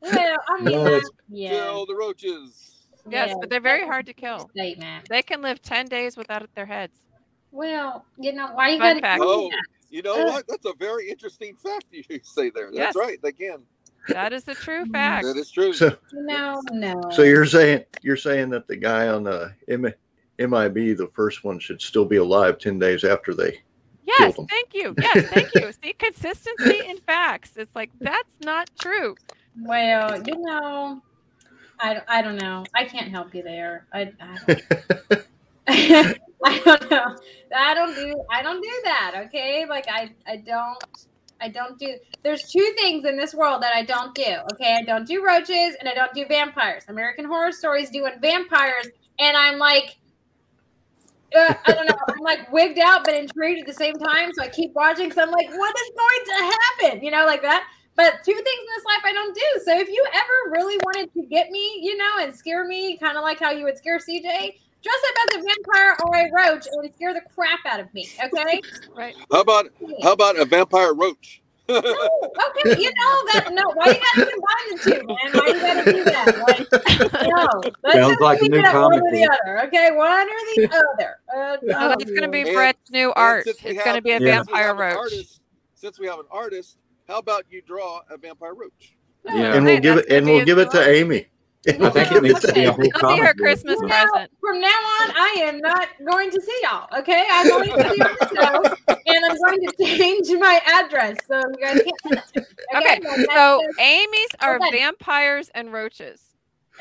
[0.02, 1.50] Well, I mean, No, yeah.
[1.52, 2.88] Kill the roaches.
[3.10, 4.50] Yes, yeah, but they're very hard to kill.
[4.50, 5.08] Statement.
[5.10, 6.98] They can live 10 days without their heads.
[7.52, 9.22] Well, you know, why you Fun gotta fact.
[9.22, 9.52] do Oh,
[9.90, 10.28] you know Ugh.
[10.28, 10.46] what?
[10.48, 12.70] That's a very interesting fact you say there.
[12.74, 12.94] Yes.
[12.94, 13.18] That's right.
[13.22, 13.64] They can.
[14.10, 14.92] That is the true mm-hmm.
[14.92, 15.26] fact.
[15.26, 15.74] That is true.
[15.74, 17.02] So No, no.
[17.12, 19.94] so you're saying you're saying that the guy on the M-
[20.40, 23.62] MIB, the first one, should still be alive ten days after they.
[24.06, 24.94] Yes, thank you.
[24.98, 25.72] Yes, thank you.
[25.84, 27.54] See, consistency in facts.
[27.56, 29.16] It's like, that's not true.
[29.62, 31.02] Well, you know,
[31.80, 32.66] I, I don't know.
[32.76, 33.86] I can't help you there.
[33.94, 35.26] I, I, don't,
[36.44, 37.16] I don't know.
[37.56, 39.24] I don't do I don't do that.
[39.28, 40.84] Okay, like I I don't
[41.42, 41.96] I don't do.
[42.24, 44.36] There's two things in this world that I don't do.
[44.54, 46.84] Okay, I don't do roaches and I don't do vampires.
[46.88, 48.88] American Horror Stories doing vampires,
[49.20, 49.98] and I'm like.
[51.36, 51.98] Uh, I don't know.
[52.10, 54.30] I'm like wigged out but intrigued at the same time.
[54.36, 55.12] So I keep watching.
[55.12, 56.58] So I'm like, what is going to
[56.92, 57.04] happen?
[57.04, 57.68] You know, like that.
[57.96, 59.62] But two things in this life I don't do.
[59.66, 63.18] So if you ever really wanted to get me, you know, and scare me, kind
[63.18, 64.54] of like how you would scare CJ,
[64.84, 68.08] dress up as a vampire or a roach and scare the crap out of me.
[68.26, 68.62] Okay.
[68.96, 69.16] Right.
[69.32, 69.68] How about
[70.04, 71.42] how about a vampire roach?
[71.70, 73.48] No, okay, you know that.
[73.54, 75.18] No, why do you gotta combine the two, man?
[75.34, 76.38] Why do you gotta do that?
[76.46, 79.64] Like, no, let's Sounds just like a new it at one or the other.
[79.68, 80.70] Okay, one or the
[81.00, 81.16] other.
[81.34, 83.46] Uh, So oh, that's going to be And- Brett's new art.
[83.46, 84.44] since we It's going to be a Yeah.
[84.44, 84.98] vampire have roach.
[84.98, 85.40] artist-
[85.74, 86.78] since we have an artist,
[87.08, 88.96] how about you draw a vampire roach?
[89.26, 89.56] Yeah.
[89.56, 90.86] And we'll Right, give it and we'll give it to.
[90.88, 91.28] Amy.
[91.66, 93.44] I think it needs to be a whole That'll be her comic book.
[93.44, 94.32] Christmas Now, present.
[94.42, 96.88] from now on, I am not going to see y'all.
[97.00, 100.60] Okay, I'm going to see you on the show, and I'm going to change my
[100.66, 102.78] address so you guys can't send it to.
[102.78, 104.72] Okay, So Amy's are Okay.
[104.78, 106.22] vampires and roaches.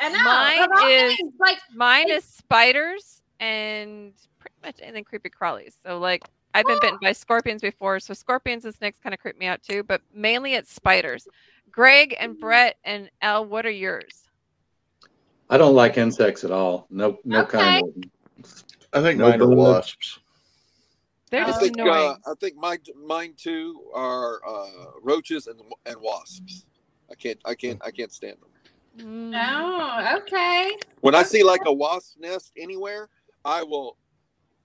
[0.01, 5.75] And mine is- things, like Mine is spiders and pretty much anything creepy crawlies.
[5.85, 6.23] So like
[6.55, 9.63] I've been bitten by scorpions before, so scorpions and snakes kind of creep me out
[9.63, 11.29] too, but mainly it's spiders.
[11.71, 12.41] Greg and mm-hmm.
[12.41, 14.22] Brett and Elle, what are yours?
[15.51, 16.87] I don't like insects at all.
[16.91, 18.45] No, no kind of.
[18.93, 20.19] I think No mine are wasps.
[21.31, 22.17] They're I I just think annoying.
[22.27, 24.67] uh, I think mine mine too are uh,
[25.03, 26.67] roaches and and wasps.
[27.11, 28.51] I can't I can't I can't stand them.
[28.99, 29.33] Mm.
[29.35, 30.77] oh, okay.
[31.01, 33.09] When I see like a wasp nest anywhere,
[33.45, 33.97] I will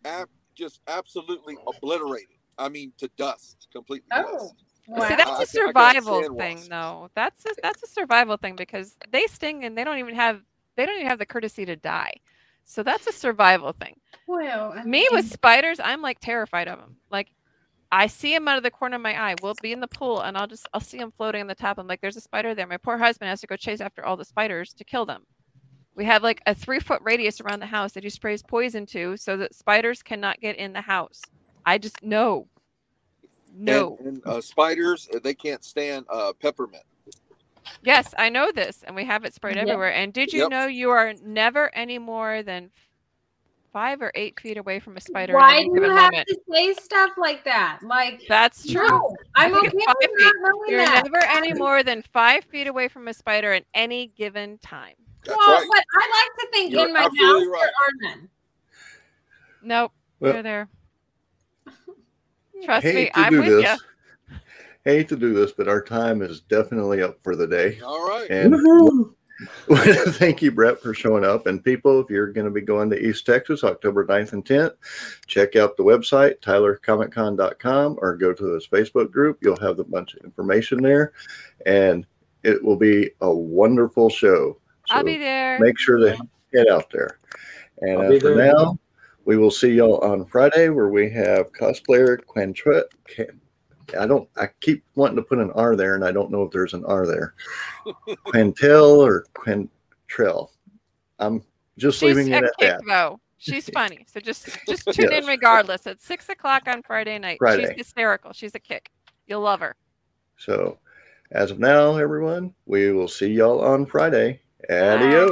[0.04, 2.40] ab- just absolutely obliterate it.
[2.58, 4.54] I mean to dust, completely Oh, dust.
[4.90, 5.08] Wow.
[5.08, 6.68] See, that's I a can't- I can't survival thing, wasps.
[6.70, 7.10] though.
[7.16, 10.42] That's a, that's a survival thing because they sting and they don't even have
[10.78, 12.14] they don't even have the courtesy to die.
[12.64, 13.96] So that's a survival thing.
[14.28, 16.98] well, I Me with spiders, I'm like terrified of them.
[17.12, 17.32] Like
[17.92, 19.36] I see them out of the corner of my eye.
[19.42, 21.78] We'll be in the pool and I'll just I'll see them floating on the top.
[21.78, 22.68] I'm like, there's a spider there.
[22.68, 25.26] My poor husband has to go chase after all the spiders to kill them.
[25.96, 29.18] We have like a three foot radius around the house that he sprays poison to
[29.18, 31.22] so that spiders cannot get in the house.
[31.66, 32.48] I just no.
[33.56, 33.98] No.
[34.00, 36.84] And, and uh, spiders, uh, they can't stand uh, peppermint.
[37.84, 39.64] Yes, I know this, and we have it sprayed Yep.
[39.68, 39.94] everywhere.
[39.94, 40.50] And did you Yep.
[40.52, 42.72] know you are never any more than
[43.74, 46.28] five or eight feet away from a spider at why do you have moment?
[46.28, 47.80] to say stuff like that?
[47.84, 48.88] Like, That's true.
[48.88, 50.34] no, I'm okay with not feet.
[50.40, 51.04] knowing You're that.
[51.04, 54.96] never any more than five feet away from a spider at any given time.
[55.26, 55.68] That's well, right.
[55.70, 57.52] but I like to think You're in my house right.
[57.62, 58.30] there are none.
[59.62, 60.70] Nope, Well- they're there.
[62.64, 63.76] Trust me, I'm do with you.
[64.88, 64.96] This.
[64.96, 67.80] Hate to do this, but our time is definitely up for the day.
[67.86, 68.30] All right.
[68.30, 69.14] And Woohoo!
[70.16, 71.46] thank you, Brett, for showing up.
[71.46, 74.74] And people, if you're going to be going to East Texas October 9th and 10th,
[75.28, 79.38] check out the website, tylercomiccon.com, or go to his Facebook group.
[79.42, 81.14] You'll have a bunch of information there.
[81.66, 82.06] And
[82.44, 84.58] it will be a wonderful show.
[84.90, 85.60] I'll be there.
[85.60, 86.18] make sure to
[86.54, 87.20] get out there.
[87.82, 88.54] And uh, for there.
[88.54, 88.80] now,
[89.26, 92.86] we will see y'all on Friday where we have cosplayer Quantret.
[93.88, 94.30] Can, I don't.
[94.38, 96.86] I keep wanting to put an R there, and I don't know if there's an
[96.86, 97.34] R there.
[98.28, 100.50] Quintel or Quintrell.
[101.20, 101.44] I'm
[101.78, 102.82] just She's leaving it at a kick that.
[102.86, 103.20] though.
[103.38, 104.06] She's funny.
[104.12, 105.88] So just just tune in regardless.
[105.88, 107.38] It's six o'clock on Friday night.
[107.40, 107.68] Friday.
[107.68, 108.34] She's hysterical.
[108.34, 108.92] She's a kick.
[109.28, 109.76] You'll love her.
[110.38, 110.78] So,
[111.32, 114.42] as of now, everyone, we will see y'all on Friday.
[114.70, 115.32] Adios.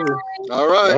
[0.51, 0.93] All right.